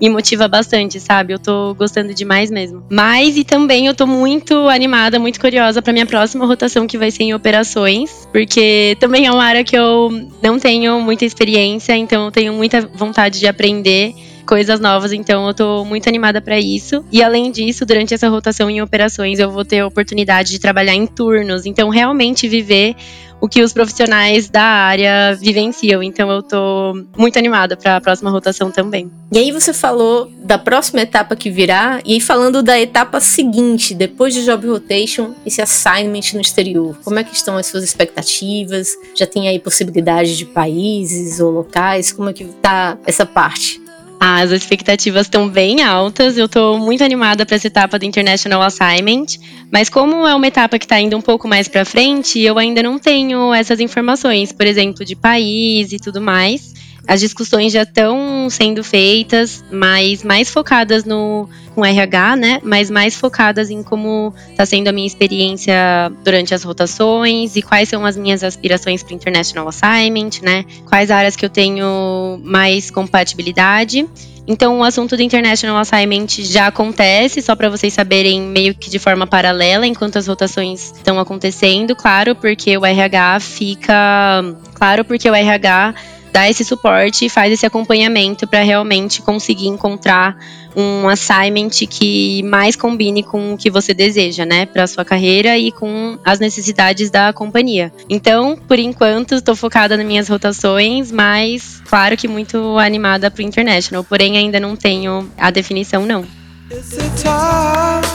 me 0.00 0.08
motiva 0.08 0.48
bastante, 0.48 0.98
sabe? 0.98 1.32
Eu 1.34 1.38
tô 1.38 1.74
gostando 1.74 2.14
demais 2.14 2.50
mesmo. 2.50 2.82
Mas 2.90 3.36
e 3.36 3.44
também 3.44 3.86
eu 3.86 3.94
tô 3.94 4.06
muito 4.06 4.68
animada, 4.68 5.18
muito 5.18 5.40
curiosa 5.40 5.82
para 5.82 5.92
minha 5.92 6.06
próxima 6.06 6.46
rotação 6.46 6.86
que 6.86 6.96
vai 6.96 7.10
ser 7.10 7.24
em 7.24 7.34
operações, 7.34 8.28
porque 8.32 8.96
também 8.98 9.26
é 9.26 9.30
uma 9.30 9.44
área 9.44 9.64
que 9.64 9.76
eu 9.76 10.10
não 10.42 10.58
tenho 10.58 11.00
muita 11.00 11.24
experiência, 11.24 11.96
então 11.96 12.26
eu 12.26 12.30
tenho 12.30 12.52
muita 12.52 12.80
vontade 12.80 13.38
de 13.38 13.46
aprender 13.46 14.14
coisas 14.46 14.80
novas, 14.80 15.12
então 15.12 15.46
eu 15.46 15.54
tô 15.54 15.84
muito 15.84 16.08
animada 16.08 16.40
para 16.40 16.58
isso. 16.58 17.04
E 17.12 17.22
além 17.22 17.52
disso, 17.52 17.86
durante 17.86 18.14
essa 18.14 18.28
rotação 18.28 18.68
em 18.68 18.82
operações, 18.82 19.38
eu 19.38 19.48
vou 19.48 19.64
ter 19.64 19.78
a 19.78 19.86
oportunidade 19.86 20.50
de 20.50 20.58
trabalhar 20.58 20.94
em 20.94 21.06
turnos, 21.06 21.66
então 21.66 21.88
realmente 21.88 22.48
viver 22.48 22.96
o 23.40 23.48
que 23.48 23.62
os 23.62 23.72
profissionais 23.72 24.48
da 24.48 24.62
área 24.62 25.34
vivenciam. 25.34 26.02
Então 26.02 26.30
eu 26.30 26.42
tô 26.42 27.04
muito 27.16 27.38
animada 27.38 27.76
para 27.76 27.96
a 27.96 28.00
próxima 28.00 28.30
rotação 28.30 28.70
também. 28.70 29.10
E 29.32 29.38
aí 29.38 29.52
você 29.52 29.72
falou 29.72 30.30
da 30.42 30.58
próxima 30.58 31.00
etapa 31.00 31.36
que 31.36 31.50
virá, 31.50 32.00
e 32.04 32.14
aí 32.14 32.20
falando 32.20 32.62
da 32.62 32.78
etapa 32.78 33.20
seguinte, 33.20 33.94
depois 33.94 34.34
de 34.34 34.44
job 34.44 34.66
rotation, 34.66 35.34
esse 35.46 35.62
assignment 35.62 36.34
no 36.34 36.40
exterior. 36.40 36.98
Como 37.04 37.18
é 37.18 37.24
que 37.24 37.34
estão 37.34 37.56
as 37.56 37.66
suas 37.66 37.84
expectativas? 37.84 38.96
Já 39.14 39.26
tem 39.26 39.48
aí 39.48 39.58
possibilidade 39.58 40.36
de 40.36 40.44
países 40.44 41.40
ou 41.40 41.50
locais? 41.50 42.12
Como 42.12 42.28
é 42.28 42.32
que 42.32 42.44
tá 42.44 42.98
essa 43.06 43.24
parte? 43.24 43.80
As 44.22 44.50
expectativas 44.50 45.22
estão 45.22 45.48
bem 45.48 45.82
altas. 45.82 46.36
Eu 46.36 46.44
estou 46.44 46.78
muito 46.78 47.02
animada 47.02 47.46
para 47.46 47.56
essa 47.56 47.68
etapa 47.68 47.98
do 47.98 48.04
International 48.04 48.60
Assignment, 48.60 49.38
mas 49.72 49.88
como 49.88 50.26
é 50.26 50.34
uma 50.34 50.46
etapa 50.46 50.78
que 50.78 50.84
está 50.84 51.00
indo 51.00 51.16
um 51.16 51.22
pouco 51.22 51.48
mais 51.48 51.68
para 51.68 51.86
frente, 51.86 52.38
eu 52.38 52.58
ainda 52.58 52.82
não 52.82 52.98
tenho 52.98 53.54
essas 53.54 53.80
informações, 53.80 54.52
por 54.52 54.66
exemplo, 54.66 55.06
de 55.06 55.16
país 55.16 55.90
e 55.94 55.98
tudo 55.98 56.20
mais. 56.20 56.74
As 57.10 57.18
discussões 57.18 57.72
já 57.72 57.82
estão 57.82 58.48
sendo 58.48 58.84
feitas, 58.84 59.64
mas 59.68 60.22
mais 60.22 60.48
focadas 60.48 61.04
no 61.04 61.48
com 61.74 61.84
RH, 61.84 62.36
né? 62.36 62.60
Mas 62.62 62.88
mais 62.88 63.16
focadas 63.16 63.68
em 63.68 63.82
como 63.82 64.32
está 64.48 64.64
sendo 64.64 64.86
a 64.86 64.92
minha 64.92 65.08
experiência 65.08 65.74
durante 66.22 66.54
as 66.54 66.62
rotações 66.62 67.56
e 67.56 67.62
quais 67.62 67.88
são 67.88 68.06
as 68.06 68.16
minhas 68.16 68.44
aspirações 68.44 69.02
para 69.02 69.12
International 69.12 69.66
Assignment, 69.66 70.40
né? 70.40 70.64
Quais 70.88 71.10
áreas 71.10 71.34
que 71.34 71.44
eu 71.44 71.50
tenho 71.50 72.40
mais 72.44 72.92
compatibilidade. 72.92 74.08
Então, 74.46 74.78
o 74.78 74.84
assunto 74.84 75.16
do 75.16 75.22
International 75.22 75.78
Assignment 75.78 76.28
já 76.28 76.68
acontece, 76.68 77.42
só 77.42 77.56
para 77.56 77.68
vocês 77.68 77.92
saberem, 77.92 78.40
meio 78.40 78.72
que 78.72 78.88
de 78.88 79.00
forma 79.00 79.26
paralela, 79.26 79.84
enquanto 79.84 80.16
as 80.16 80.28
rotações 80.28 80.92
estão 80.96 81.18
acontecendo, 81.18 81.96
claro, 81.96 82.36
porque 82.36 82.78
o 82.78 82.86
RH 82.86 83.40
fica. 83.40 84.44
Claro, 84.74 85.04
porque 85.04 85.28
o 85.28 85.34
RH 85.34 85.94
dá 86.32 86.48
esse 86.48 86.64
suporte 86.64 87.26
e 87.26 87.28
faz 87.28 87.52
esse 87.52 87.66
acompanhamento 87.66 88.46
para 88.46 88.62
realmente 88.62 89.22
conseguir 89.22 89.68
encontrar 89.68 90.36
um 90.76 91.08
assignment 91.08 91.70
que 91.88 92.42
mais 92.44 92.76
combine 92.76 93.22
com 93.22 93.54
o 93.54 93.56
que 93.56 93.70
você 93.70 93.92
deseja, 93.92 94.44
né, 94.44 94.66
para 94.66 94.86
sua 94.86 95.04
carreira 95.04 95.58
e 95.58 95.72
com 95.72 96.18
as 96.24 96.38
necessidades 96.38 97.10
da 97.10 97.32
companhia. 97.32 97.92
Então, 98.08 98.56
por 98.68 98.78
enquanto, 98.78 99.34
estou 99.34 99.56
focada 99.56 99.96
nas 99.96 100.06
minhas 100.06 100.28
rotações, 100.28 101.10
mas 101.10 101.82
claro 101.88 102.16
que 102.16 102.28
muito 102.28 102.78
animada 102.78 103.30
para 103.30 103.42
o 103.42 103.44
international, 103.44 104.04
porém 104.04 104.36
ainda 104.36 104.60
não 104.60 104.76
tenho 104.76 105.28
a 105.36 105.50
definição 105.50 106.06
não. 106.06 106.24
It's 106.70 106.90
the 106.90 107.10
time 107.16 108.06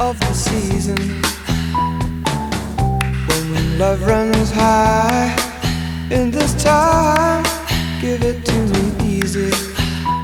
of 0.00 0.18
the 0.18 0.32
season 0.32 0.94
when 3.28 3.78
love 3.78 4.02
runs 4.06 4.50
high 4.52 5.36
in 6.10 6.30
this 6.30 6.54
time 6.54 7.23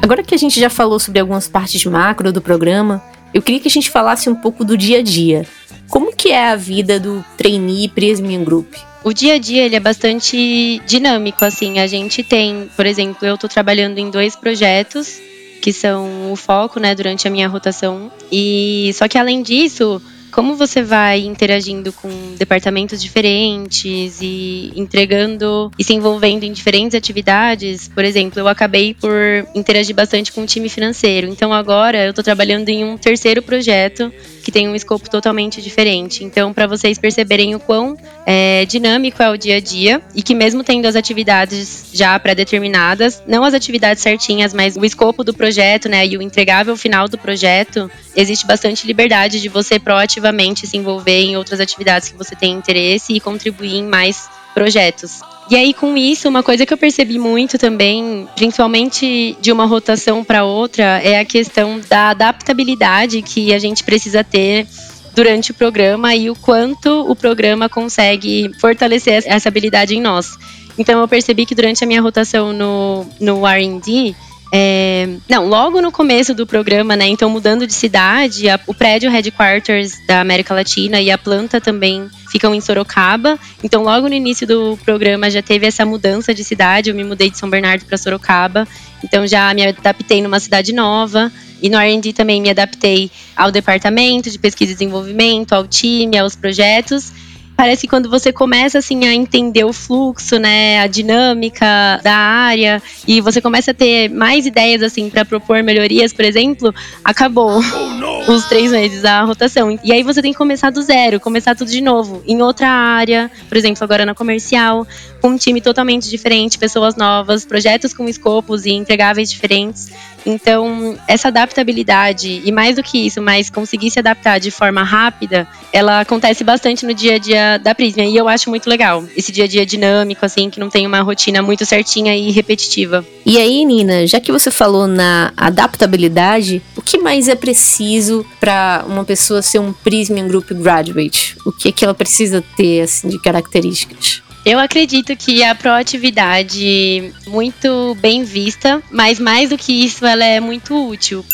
Agora 0.03 0.23
que 0.23 0.35
a 0.35 0.38
gente 0.38 0.59
já 0.59 0.69
falou 0.69 0.99
sobre 0.99 1.21
algumas 1.21 1.47
partes 1.47 1.85
macro 1.85 2.33
do 2.33 2.40
programa, 2.40 3.03
eu 3.33 3.40
queria 3.40 3.61
que 3.61 3.69
a 3.69 3.71
gente 3.71 3.90
falasse 3.90 4.29
um 4.29 4.35
pouco 4.35 4.64
do 4.64 4.77
dia 4.77 4.99
a 4.99 5.03
dia. 5.03 5.47
Como 5.88 6.14
que 6.14 6.31
é 6.31 6.49
a 6.49 6.57
vida 6.57 6.99
do 6.99 7.25
trainee 7.37 7.88
Prismian 7.88 8.45
Group? 8.45 8.75
O 9.03 9.12
dia 9.12 9.35
a 9.35 9.38
dia 9.38 9.64
ele 9.64 9.77
é 9.77 9.81
bastante 9.81 10.81
dinâmico, 10.87 11.45
assim. 11.45 11.79
A 11.79 11.87
gente 11.87 12.23
tem, 12.23 12.69
por 12.77 12.87
exemplo, 12.87 13.27
eu 13.27 13.35
estou 13.35 13.49
trabalhando 13.49 13.99
em 13.99 14.11
dois 14.11 14.37
projetos 14.37 15.21
que 15.61 15.73
são 15.73 16.33
o 16.33 16.37
foco, 16.37 16.81
né, 16.81 16.95
durante 16.95 17.29
a 17.29 17.31
minha 17.31 17.47
rotação. 17.47 18.11
E 18.33 18.90
só 18.95 19.07
que 19.07 19.19
além 19.19 19.43
disso, 19.43 20.01
como 20.31 20.57
você 20.57 20.83
vai 20.83 21.21
interagindo 21.21 21.93
com 21.93 22.09
departamentos 22.37 23.01
diferentes 23.01 24.19
e 24.21 24.73
entregando 24.75 25.71
e 25.79 25.85
se 25.85 25.93
envolvendo 25.95 26.45
em 26.45 26.53
diferentes 26.53 26.95
atividades, 26.95 27.88
por 27.88 28.05
exemplo, 28.05 28.40
eu 28.40 28.49
acabei 28.49 28.95
por 28.95 29.12
interagir 29.55 29.95
bastante 29.95 30.33
com 30.33 30.43
o 30.43 30.47
time 30.47 30.69
financeiro. 30.69 31.29
Então 31.29 31.53
agora 31.53 32.05
eu 32.05 32.11
estou 32.11 32.25
trabalhando 32.25 32.69
em 32.69 32.85
um 32.85 32.97
terceiro 32.97 33.43
projeto 33.43 34.12
que 34.42 34.50
tem 34.53 34.68
um 34.68 34.74
escopo 34.74 35.09
totalmente 35.09 35.61
diferente. 35.62 36.24
Então, 36.24 36.53
para 36.53 36.66
vocês 36.66 36.98
perceberem 36.98 37.55
o 37.55 37.61
quão 37.61 37.96
é, 38.26 38.64
dinâmico 38.66 39.22
é 39.22 39.31
o 39.31 39.37
dia 39.37 39.57
a 39.57 39.61
dia 39.61 40.03
e 40.14 40.22
que 40.22 40.35
mesmo 40.35 40.64
tendo 40.64 40.87
as 40.87 40.96
atividades 40.96 41.87
já 41.92 42.18
pré-determinadas, 42.18 43.22
não 43.26 43.44
as 43.44 43.55
atividades 43.55 44.03
certinhas, 44.03 44.53
mas 44.53 44.76
o 44.76 44.85
escopo 44.85 45.22
do 45.22 45.35
projeto, 45.35 45.88
né, 45.88 46.07
e 46.07 46.16
o 46.16 46.22
entregável 46.22 46.76
final 46.76 47.09
do 47.09 47.18
projeto, 47.18 47.90
existe 48.16 48.46
bastante 48.46 48.87
liberdade 48.87 49.40
de 49.40 49.48
você 49.48 49.79
proativamente 49.79 50.66
se 50.66 50.76
envolver 50.76 51.22
em 51.22 51.37
outras 51.37 51.61
atividades 51.61 52.09
que 52.09 52.16
você 52.16 52.35
tem 52.35 52.53
interesse 52.53 53.12
e 53.12 53.20
contribuir 53.20 53.76
em 53.76 53.85
mais 53.85 54.29
projetos. 54.55 55.20
E 55.50 55.56
aí, 55.56 55.74
com 55.74 55.96
isso, 55.96 56.28
uma 56.28 56.44
coisa 56.44 56.64
que 56.64 56.72
eu 56.72 56.78
percebi 56.78 57.18
muito 57.18 57.58
também, 57.58 58.28
principalmente 58.36 59.36
de 59.40 59.50
uma 59.50 59.66
rotação 59.66 60.22
para 60.22 60.44
outra, 60.44 60.84
é 61.02 61.18
a 61.18 61.24
questão 61.24 61.80
da 61.90 62.10
adaptabilidade 62.10 63.20
que 63.20 63.52
a 63.52 63.58
gente 63.58 63.82
precisa 63.82 64.22
ter 64.22 64.64
durante 65.12 65.50
o 65.50 65.54
programa 65.54 66.14
e 66.14 66.30
o 66.30 66.36
quanto 66.36 66.88
o 67.10 67.16
programa 67.16 67.68
consegue 67.68 68.52
fortalecer 68.60 69.24
essa 69.26 69.48
habilidade 69.48 69.92
em 69.92 70.00
nós. 70.00 70.38
Então 70.78 71.00
eu 71.00 71.08
percebi 71.08 71.44
que 71.44 71.54
durante 71.54 71.82
a 71.82 71.86
minha 71.86 72.00
rotação 72.00 72.52
no, 72.52 73.04
no 73.18 73.44
R&D, 73.44 74.14
é, 74.52 75.08
não, 75.28 75.46
logo 75.46 75.80
no 75.80 75.92
começo 75.92 76.34
do 76.34 76.44
programa, 76.44 76.96
né? 76.96 77.06
Então, 77.06 77.30
mudando 77.30 77.66
de 77.66 77.72
cidade, 77.72 78.48
a, 78.48 78.58
o 78.66 78.74
prédio 78.74 79.10
headquarters 79.10 79.92
da 80.06 80.20
América 80.20 80.52
Latina 80.54 81.00
e 81.00 81.10
a 81.10 81.16
planta 81.16 81.60
também 81.60 82.08
ficam 82.30 82.52
em 82.52 82.60
Sorocaba. 82.60 83.38
Então, 83.62 83.84
logo 83.84 84.08
no 84.08 84.14
início 84.14 84.46
do 84.46 84.76
programa 84.84 85.30
já 85.30 85.40
teve 85.40 85.66
essa 85.66 85.86
mudança 85.86 86.34
de 86.34 86.42
cidade. 86.42 86.90
Eu 86.90 86.96
me 86.96 87.04
mudei 87.04 87.30
de 87.30 87.38
São 87.38 87.48
Bernardo 87.48 87.84
para 87.84 87.96
Sorocaba. 87.96 88.66
Então, 89.04 89.24
já 89.26 89.54
me 89.54 89.66
adaptei 89.66 90.20
numa 90.20 90.40
cidade 90.40 90.72
nova. 90.72 91.30
E 91.62 91.68
no 91.68 91.78
R&D 91.78 92.12
também 92.14 92.40
me 92.40 92.50
adaptei 92.50 93.10
ao 93.36 93.52
departamento 93.52 94.30
de 94.30 94.38
pesquisa 94.38 94.72
e 94.72 94.74
desenvolvimento, 94.74 95.52
ao 95.52 95.66
time, 95.66 96.16
aos 96.18 96.34
projetos 96.34 97.12
parece 97.61 97.83
que 97.83 97.88
quando 97.88 98.09
você 98.09 98.33
começa 98.33 98.79
assim 98.79 99.07
a 99.07 99.14
entender 99.14 99.64
o 99.64 99.73
fluxo, 99.73 100.38
né, 100.38 100.81
a 100.81 100.87
dinâmica 100.87 102.01
da 102.03 102.16
área 102.16 102.83
e 103.07 103.20
você 103.20 103.38
começa 103.38 103.73
a 103.73 103.75
ter 103.75 104.09
mais 104.09 104.46
ideias 104.46 104.83
assim 104.83 105.11
para 105.11 105.27
propor 105.27 105.62
melhorias, 105.62 106.11
por 106.11 106.25
exemplo, 106.25 106.75
acabou 107.05 107.61
oh, 107.61 108.33
os 108.33 108.46
três 108.46 108.73
meses 108.73 109.05
a 109.05 109.25
rotação. 109.25 109.79
E 109.85 109.92
aí 109.92 110.03
você 110.03 110.23
tem 110.23 110.33
que 110.33 110.38
começar 110.38 110.70
do 110.70 110.81
zero, 110.81 111.20
começar 111.20 111.55
tudo 111.55 111.70
de 111.70 111.83
novo 111.83 112.23
em 112.27 112.40
outra 112.40 112.66
área, 112.66 113.31
por 113.46 113.59
exemplo, 113.59 113.85
agora 113.85 114.07
na 114.07 114.14
comercial, 114.14 114.87
com 115.20 115.29
um 115.29 115.37
time 115.37 115.61
totalmente 115.61 116.09
diferente, 116.09 116.59
pessoas 116.59 116.96
novas, 116.96 117.44
projetos 117.44 117.92
com 117.92 118.09
escopos 118.09 118.64
e 118.64 118.70
entregáveis 118.70 119.31
diferentes. 119.31 119.90
Então, 120.25 120.99
essa 121.09 121.29
adaptabilidade, 121.29 122.42
e 122.44 122.53
mais 122.53 122.77
do 122.77 122.83
que 122.83 123.07
isso, 123.07 123.23
mas 123.23 123.51
conseguir 123.51 123.90
se 123.90 123.99
adaptar 123.99 124.38
de 124.38 124.51
forma 124.51 124.83
rápida, 124.83 125.46
ela 125.73 126.01
acontece 126.01 126.44
bastante 126.44 126.85
no 126.85 126.92
dia 126.92 127.16
a 127.16 127.18
dia 127.18 127.49
da 127.58 127.74
Prisma. 127.74 128.02
E 128.02 128.16
eu 128.16 128.28
acho 128.28 128.50
muito 128.50 128.68
legal. 128.68 129.04
Esse 129.16 129.32
dia 129.32 129.44
a 129.44 129.48
dia 129.48 129.66
dinâmico, 129.66 130.24
assim, 130.24 130.50
que 130.50 130.60
não 130.60 130.68
tem 130.68 130.86
uma 130.86 131.00
rotina 131.00 131.42
muito 131.42 131.64
certinha 131.64 132.16
e 132.16 132.30
repetitiva. 132.30 133.04
E 133.24 133.38
aí, 133.38 133.64
Nina, 133.64 134.06
já 134.06 134.20
que 134.20 134.32
você 134.32 134.50
falou 134.50 134.86
na 134.86 135.32
adaptabilidade, 135.36 136.62
o 136.76 136.82
que 136.82 136.98
mais 136.98 137.28
é 137.28 137.34
preciso 137.34 138.24
para 138.38 138.84
uma 138.86 139.04
pessoa 139.04 139.42
ser 139.42 139.58
um 139.58 139.72
Prismian 139.72 140.28
Group 140.28 140.50
Graduate? 140.52 141.36
O 141.44 141.52
que 141.52 141.68
é 141.68 141.72
que 141.72 141.84
ela 141.84 141.94
precisa 141.94 142.42
ter, 142.56 142.82
assim, 142.82 143.08
de 143.08 143.20
características? 143.20 144.22
Eu 144.44 144.58
acredito 144.58 145.14
que 145.16 145.44
a 145.44 145.54
proatividade 145.54 147.12
muito 147.26 147.94
bem 148.00 148.24
vista, 148.24 148.82
mas 148.90 149.20
mais 149.20 149.50
do 149.50 149.58
que 149.58 149.84
isso, 149.84 150.06
ela 150.06 150.24
é 150.24 150.40
muito 150.40 150.88
útil. 150.88 151.24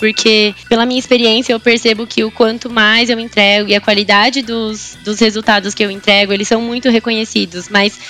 Porque, 0.00 0.54
pela 0.66 0.86
minha 0.86 0.98
experiência, 0.98 1.52
eu 1.52 1.60
percebo 1.60 2.06
que 2.06 2.24
o 2.24 2.30
quanto 2.30 2.70
mais 2.70 3.10
eu 3.10 3.20
entrego 3.20 3.68
e 3.68 3.74
a 3.74 3.80
qualidade 3.80 4.40
dos, 4.40 4.96
dos 5.04 5.20
resultados 5.20 5.74
que 5.74 5.84
eu 5.84 5.90
entrego, 5.90 6.32
eles 6.32 6.48
são 6.48 6.62
muito 6.62 6.88
reconhecidos. 6.88 7.68
Mas 7.68 8.00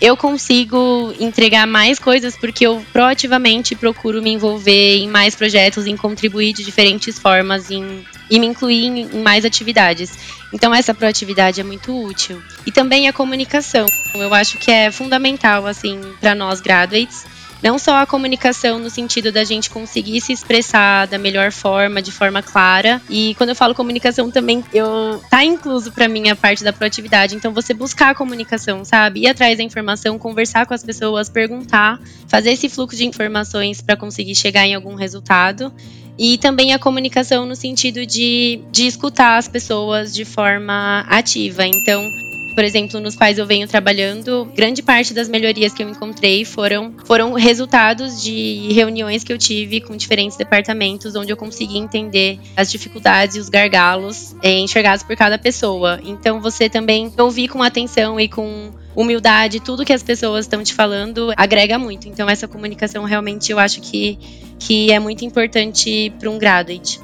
eu 0.00 0.16
consigo 0.16 1.14
entregar 1.20 1.66
mais 1.66 1.98
coisas 1.98 2.34
porque 2.34 2.66
eu 2.66 2.84
proativamente 2.92 3.74
procuro 3.74 4.22
me 4.22 4.30
envolver 4.30 4.96
em 4.96 5.06
mais 5.06 5.34
projetos, 5.34 5.86
em 5.86 5.96
contribuir 5.96 6.54
de 6.54 6.64
diferentes 6.64 7.18
formas, 7.18 7.70
em, 7.70 8.04
e 8.30 8.40
me 8.40 8.46
incluir 8.46 8.86
em, 8.86 9.00
em 9.02 9.22
mais 9.22 9.44
atividades. 9.44 10.12
Então 10.50 10.74
essa 10.74 10.94
proatividade 10.94 11.60
é 11.60 11.64
muito 11.64 11.94
útil. 11.94 12.42
E 12.64 12.72
também 12.72 13.06
a 13.06 13.12
comunicação. 13.12 13.86
Eu 14.14 14.32
acho 14.32 14.56
que 14.56 14.70
é 14.70 14.90
fundamental 14.90 15.66
assim 15.66 16.00
para 16.20 16.34
nós 16.34 16.62
graduates 16.62 17.33
não 17.64 17.78
só 17.78 17.96
a 17.96 18.06
comunicação 18.06 18.78
no 18.78 18.90
sentido 18.90 19.32
da 19.32 19.42
gente 19.42 19.70
conseguir 19.70 20.20
se 20.20 20.34
expressar 20.34 21.06
da 21.06 21.16
melhor 21.16 21.50
forma, 21.50 22.02
de 22.02 22.12
forma 22.12 22.42
clara. 22.42 23.00
E 23.08 23.34
quando 23.38 23.48
eu 23.48 23.56
falo 23.56 23.74
comunicação 23.74 24.30
também, 24.30 24.62
eu 24.70 25.18
tá 25.30 25.42
incluso 25.42 25.90
para 25.90 26.06
mim 26.06 26.28
a 26.28 26.36
parte 26.36 26.62
da 26.62 26.74
proatividade. 26.74 27.34
Então 27.34 27.54
você 27.54 27.72
buscar 27.72 28.10
a 28.10 28.14
comunicação, 28.14 28.84
sabe? 28.84 29.20
Ir 29.20 29.28
atrás 29.28 29.56
da 29.56 29.64
informação, 29.64 30.18
conversar 30.18 30.66
com 30.66 30.74
as 30.74 30.84
pessoas, 30.84 31.30
perguntar, 31.30 31.98
fazer 32.28 32.50
esse 32.50 32.68
fluxo 32.68 32.98
de 32.98 33.06
informações 33.06 33.80
para 33.80 33.96
conseguir 33.96 34.34
chegar 34.34 34.66
em 34.66 34.74
algum 34.74 34.94
resultado. 34.94 35.72
E 36.18 36.36
também 36.36 36.74
a 36.74 36.78
comunicação 36.78 37.46
no 37.46 37.56
sentido 37.56 38.04
de, 38.04 38.60
de 38.70 38.86
escutar 38.86 39.38
as 39.38 39.48
pessoas 39.48 40.14
de 40.14 40.26
forma 40.26 41.00
ativa. 41.08 41.66
Então, 41.66 42.06
por 42.54 42.64
exemplo, 42.64 43.00
nos 43.00 43.16
quais 43.16 43.38
eu 43.38 43.46
venho 43.46 43.66
trabalhando, 43.66 44.44
grande 44.54 44.82
parte 44.82 45.12
das 45.12 45.28
melhorias 45.28 45.72
que 45.72 45.82
eu 45.82 45.88
encontrei 45.88 46.44
foram, 46.44 46.94
foram 47.04 47.32
resultados 47.32 48.22
de 48.22 48.72
reuniões 48.72 49.24
que 49.24 49.32
eu 49.32 49.38
tive 49.38 49.80
com 49.80 49.96
diferentes 49.96 50.36
departamentos, 50.36 51.16
onde 51.16 51.32
eu 51.32 51.36
consegui 51.36 51.78
entender 51.78 52.38
as 52.56 52.70
dificuldades 52.70 53.36
e 53.36 53.40
os 53.40 53.48
gargalos 53.48 54.36
é, 54.42 54.58
enxergados 54.58 55.02
por 55.02 55.16
cada 55.16 55.36
pessoa. 55.36 56.00
Então, 56.04 56.40
você 56.40 56.68
também 56.68 57.12
ouvir 57.18 57.48
com 57.48 57.62
atenção 57.62 58.20
e 58.20 58.28
com 58.28 58.72
humildade, 58.94 59.58
tudo 59.58 59.84
que 59.84 59.92
as 59.92 60.02
pessoas 60.02 60.44
estão 60.44 60.62
te 60.62 60.72
falando 60.72 61.32
agrega 61.36 61.78
muito. 61.78 62.08
Então, 62.08 62.30
essa 62.30 62.46
comunicação 62.46 63.04
realmente 63.04 63.50
eu 63.50 63.58
acho 63.58 63.80
que, 63.80 64.18
que 64.58 64.92
é 64.92 65.00
muito 65.00 65.24
importante 65.24 66.12
para 66.18 66.30
um 66.30 66.38
graduate. 66.38 67.00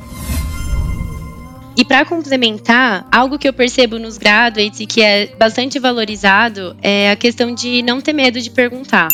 E 1.81 1.85
para 1.85 2.05
complementar, 2.05 3.09
algo 3.11 3.39
que 3.39 3.49
eu 3.49 3.55
percebo 3.55 3.99
nos 3.99 4.19
graduates 4.19 4.81
e 4.81 4.87
que 4.87 5.01
é 5.01 5.35
bastante 5.39 5.79
valorizado 5.79 6.77
é 6.83 7.11
a 7.11 7.17
questão 7.17 7.55
de 7.55 7.81
não 7.81 8.03
ter 8.03 8.13
medo 8.13 8.39
de 8.39 8.51
perguntar. 8.51 9.09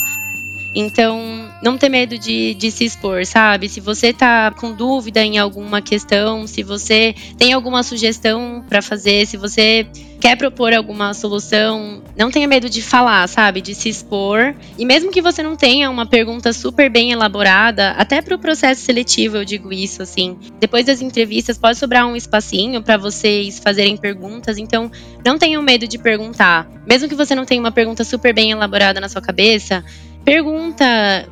Então, 0.74 1.45
não 1.62 1.78
ter 1.78 1.88
medo 1.88 2.18
de, 2.18 2.54
de 2.54 2.70
se 2.70 2.84
expor, 2.84 3.24
sabe? 3.24 3.68
Se 3.68 3.80
você 3.80 4.12
tá 4.12 4.50
com 4.50 4.72
dúvida 4.72 5.22
em 5.22 5.38
alguma 5.38 5.80
questão, 5.80 6.46
se 6.46 6.62
você 6.62 7.14
tem 7.38 7.52
alguma 7.52 7.82
sugestão 7.82 8.64
para 8.68 8.82
fazer, 8.82 9.26
se 9.26 9.36
você 9.36 9.86
quer 10.20 10.36
propor 10.36 10.72
alguma 10.72 11.14
solução, 11.14 12.02
não 12.16 12.30
tenha 12.30 12.48
medo 12.48 12.68
de 12.68 12.82
falar, 12.82 13.28
sabe? 13.28 13.60
De 13.60 13.74
se 13.74 13.88
expor. 13.88 14.54
E 14.78 14.84
mesmo 14.84 15.10
que 15.10 15.22
você 15.22 15.42
não 15.42 15.56
tenha 15.56 15.90
uma 15.90 16.06
pergunta 16.06 16.52
super 16.52 16.90
bem 16.90 17.12
elaborada, 17.12 17.90
até 17.92 18.20
para 18.20 18.34
o 18.34 18.38
processo 18.38 18.82
seletivo 18.82 19.36
eu 19.36 19.44
digo 19.44 19.72
isso, 19.72 20.02
assim. 20.02 20.36
Depois 20.58 20.86
das 20.86 21.00
entrevistas 21.00 21.58
pode 21.58 21.78
sobrar 21.78 22.06
um 22.06 22.16
espacinho 22.16 22.82
para 22.82 22.96
vocês 22.96 23.58
fazerem 23.58 23.96
perguntas, 23.96 24.58
então 24.58 24.90
não 25.24 25.38
tenham 25.38 25.62
medo 25.62 25.86
de 25.86 25.98
perguntar. 25.98 26.68
Mesmo 26.86 27.08
que 27.08 27.14
você 27.14 27.34
não 27.34 27.44
tenha 27.44 27.60
uma 27.60 27.72
pergunta 27.72 28.04
super 28.04 28.34
bem 28.34 28.50
elaborada 28.50 29.00
na 29.00 29.08
sua 29.08 29.22
cabeça, 29.22 29.84
pergunta, 30.26 30.84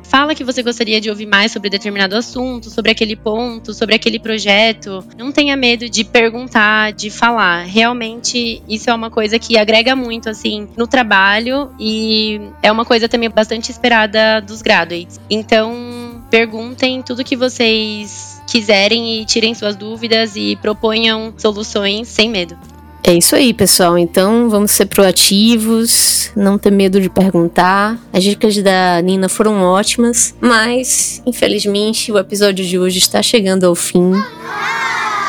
fala 0.03 0.33
que 0.33 0.41
você 0.41 0.63
gostaria 0.63 1.01
de 1.01 1.09
ouvir 1.09 1.25
mais 1.25 1.51
sobre 1.51 1.69
determinado 1.69 2.15
assunto, 2.15 2.69
sobre 2.69 2.91
aquele 2.91 3.13
ponto, 3.13 3.73
sobre 3.73 3.93
aquele 3.93 4.17
projeto. 4.17 5.03
Não 5.17 5.33
tenha 5.33 5.57
medo 5.57 5.89
de 5.89 6.05
perguntar, 6.05 6.93
de 6.93 7.09
falar. 7.09 7.65
Realmente, 7.65 8.63
isso 8.69 8.89
é 8.89 8.93
uma 8.93 9.11
coisa 9.11 9.37
que 9.37 9.57
agrega 9.57 9.97
muito, 9.97 10.29
assim, 10.29 10.69
no 10.77 10.87
trabalho 10.87 11.69
e 11.77 12.39
é 12.63 12.71
uma 12.71 12.85
coisa 12.85 13.09
também 13.09 13.29
bastante 13.29 13.69
esperada 13.69 14.39
dos 14.39 14.61
graduates. 14.61 15.19
Então, 15.29 16.23
perguntem 16.31 17.01
tudo 17.01 17.21
que 17.21 17.35
vocês 17.35 18.41
quiserem 18.47 19.19
e 19.19 19.25
tirem 19.25 19.53
suas 19.53 19.75
dúvidas 19.75 20.37
e 20.37 20.55
proponham 20.61 21.33
soluções 21.37 22.07
sem 22.07 22.29
medo. 22.29 22.57
É 23.07 23.13
isso 23.13 23.35
aí, 23.35 23.53
pessoal. 23.53 23.99
Então 23.99 24.49
vamos 24.49 24.71
ser 24.71 24.87
proativos, 24.87 26.31
não 26.35 26.57
ter 26.57 26.71
medo 26.71 26.99
de 26.99 27.07
perguntar. 27.07 27.99
As 28.11 28.23
dicas 28.23 28.57
da 28.57 28.99
Nina 28.99 29.29
foram 29.29 29.61
ótimas, 29.61 30.33
mas 30.41 31.21
infelizmente 31.23 32.11
o 32.11 32.17
episódio 32.17 32.65
de 32.65 32.79
hoje 32.79 32.97
está 32.97 33.21
chegando 33.21 33.63
ao 33.63 33.75
fim. 33.75 34.11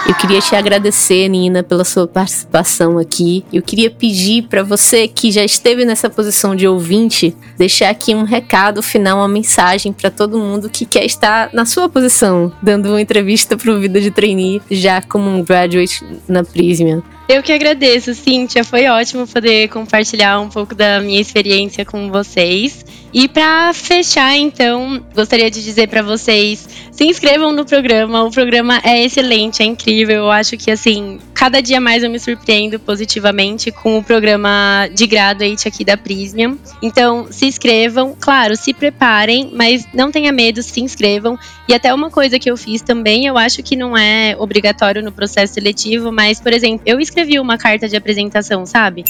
Eu 0.09 0.15
queria 0.15 0.41
te 0.41 0.57
agradecer, 0.57 1.29
Nina, 1.29 1.63
pela 1.63 1.85
sua 1.85 2.09
participação 2.09 2.97
aqui. 2.97 3.45
Eu 3.53 3.61
queria 3.61 3.91
pedir 3.91 4.45
para 4.45 4.63
você 4.63 5.07
que 5.07 5.31
já 5.31 5.45
esteve 5.45 5.85
nessa 5.85 6.09
posição 6.09 6.57
de 6.57 6.67
ouvinte, 6.67 7.37
deixar 7.59 7.91
aqui 7.91 8.15
um 8.15 8.23
recado 8.23 8.83
final, 8.83 9.19
uma 9.19 9.29
mensagem 9.29 9.93
para 9.93 10.11
todo 10.11 10.39
mundo 10.39 10.71
que 10.71 10.87
quer 10.87 11.05
estar 11.05 11.51
na 11.53 11.67
sua 11.67 11.91
posição, 11.91 12.51
dando 12.63 12.89
uma 12.89 13.03
entrevista 13.03 13.55
para 13.55 13.71
o 13.71 13.79
Vida 13.79 14.01
de 14.01 14.11
Trainee, 14.11 14.63
já 14.71 15.03
como 15.03 15.29
um 15.29 15.43
graduate 15.43 16.03
na 16.27 16.43
Prisma. 16.43 17.03
Eu 17.29 17.43
que 17.43 17.53
agradeço, 17.53 18.15
Cíntia. 18.15 18.63
Foi 18.63 18.87
ótimo 18.87 19.27
poder 19.27 19.69
compartilhar 19.69 20.39
um 20.39 20.49
pouco 20.49 20.77
da 20.77 21.01
minha 21.01 21.21
experiência 21.21 21.85
com 21.85 22.09
vocês. 22.09 22.85
E 23.13 23.29
para 23.29 23.73
fechar, 23.73 24.37
então, 24.37 25.03
gostaria 25.15 25.51
de 25.51 25.65
dizer 25.65 25.89
para 25.89 26.03
vocês: 26.03 26.69
se 26.91 27.05
inscrevam 27.05 27.51
no 27.51 27.65
programa. 27.65 28.23
O 28.25 28.31
programa 28.31 28.81
é 28.85 29.03
excelente, 29.03 29.63
é 29.63 29.67
incrível. 29.67 30.17
Eu 30.17 30.31
acho 30.31 30.57
que, 30.57 30.71
assim, 30.71 31.19
cada 31.35 31.61
dia 31.61 31.81
mais 31.81 32.03
eu 32.03 32.11
me 32.11 32.19
surpreendo 32.19 32.79
positivamente 32.79 33.71
com 33.71 33.99
o 33.99 34.05
programa 34.05 34.89
de 34.93 35.07
graduate 35.07 35.67
aqui 35.67 35.85
da 35.85 35.97
Prismium. 35.97 36.59
Então, 36.83 37.27
se 37.31 37.47
inscrevam. 37.47 38.15
Claro, 38.21 38.55
se 38.55 38.73
preparem, 38.75 39.51
mas 39.53 39.87
não 39.95 40.11
tenha 40.11 40.31
medo, 40.31 40.63
se 40.63 40.81
inscrevam. 40.81 41.39
E 41.69 41.75
até 41.75 41.93
uma 41.93 42.11
coisa 42.11 42.39
que 42.39 42.51
eu 42.51 42.57
fiz 42.57 42.83
também, 42.83 43.27
eu 43.27 43.39
acho 43.39 43.63
que 43.63 43.77
não 43.77 43.97
é 43.97 44.37
obrigatório 44.39 45.03
no 45.03 45.11
processo 45.11 45.55
seletivo, 45.55 46.13
mas, 46.13 46.41
por 46.41 46.53
exemplo, 46.53 46.83
eu 46.85 47.01
escrevi 47.17 47.41
uma 47.41 47.57
carta 47.57 47.89
de 47.89 47.97
apresentação, 47.97 48.67
sabe? 48.67 49.03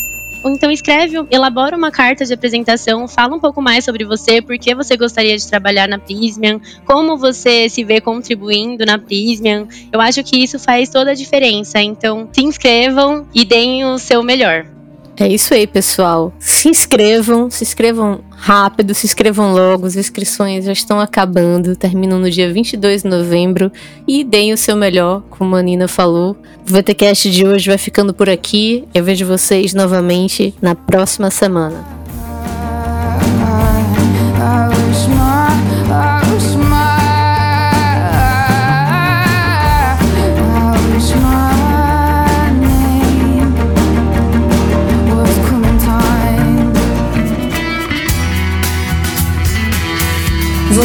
Então 0.45 0.71
escreve, 0.71 1.17
elabora 1.29 1.77
uma 1.77 1.91
carta 1.91 2.25
de 2.25 2.33
apresentação, 2.33 3.09
fala 3.09 3.35
um 3.35 3.41
pouco 3.41 3.61
mais 3.61 3.85
sobre 3.85 4.05
você, 4.05 4.41
por 4.41 4.57
que 4.59 4.77
você 4.77 4.97
gostaria 4.97 5.37
de 5.37 5.45
trabalhar 5.45 5.89
na 5.89 5.99
Prismian, 5.99 6.61
como 6.85 7.17
você 7.17 7.69
se 7.69 7.83
vê 7.83 8.01
contribuindo 8.01 8.87
na 8.87 8.97
Prismian. 8.97 9.67
Eu 9.91 10.01
acho 10.01 10.23
que 10.23 10.37
isso 10.37 10.57
faz 10.57 10.89
toda 10.89 11.11
a 11.11 11.15
diferença. 11.15 11.81
Então 11.81 12.29
se 12.33 12.45
inscrevam 12.45 13.27
e 13.35 13.45
deem 13.45 13.85
o 13.85 13.99
seu 13.99 14.23
melhor. 14.23 14.76
É 15.19 15.27
isso 15.27 15.55
aí, 15.55 15.67
pessoal. 15.67 16.33
Se 16.39 16.69
inscrevam, 16.69 17.51
se 17.51 17.65
inscrevam 17.65 18.21
rápido, 18.31 18.95
se 18.95 19.07
inscrevam 19.07 19.53
logo. 19.53 19.87
As 19.87 19.97
inscrições 19.97 20.67
já 20.67 20.73
estão 20.73 21.01
acabando, 21.01 21.75
terminam 21.75 22.19
no 22.19 22.31
dia 22.31 22.53
22 22.53 23.03
de 23.03 23.09
novembro. 23.09 23.73
E 24.07 24.23
deem 24.23 24.53
o 24.53 24.59
seu 24.59 24.77
melhor, 24.77 25.23
como 25.31 25.57
a 25.57 25.63
Nina 25.63 25.89
falou. 25.89 26.37
O 26.69 26.71
VTCast 26.71 27.31
de 27.31 27.47
hoje 27.47 27.69
vai 27.69 27.79
ficando 27.79 28.13
por 28.13 28.29
aqui. 28.29 28.85
Eu 28.95 29.03
vejo 29.05 29.25
vocês 29.25 29.73
novamente 29.73 30.55
na 30.61 30.75
próxima 30.75 31.31
semana. 31.31 32.06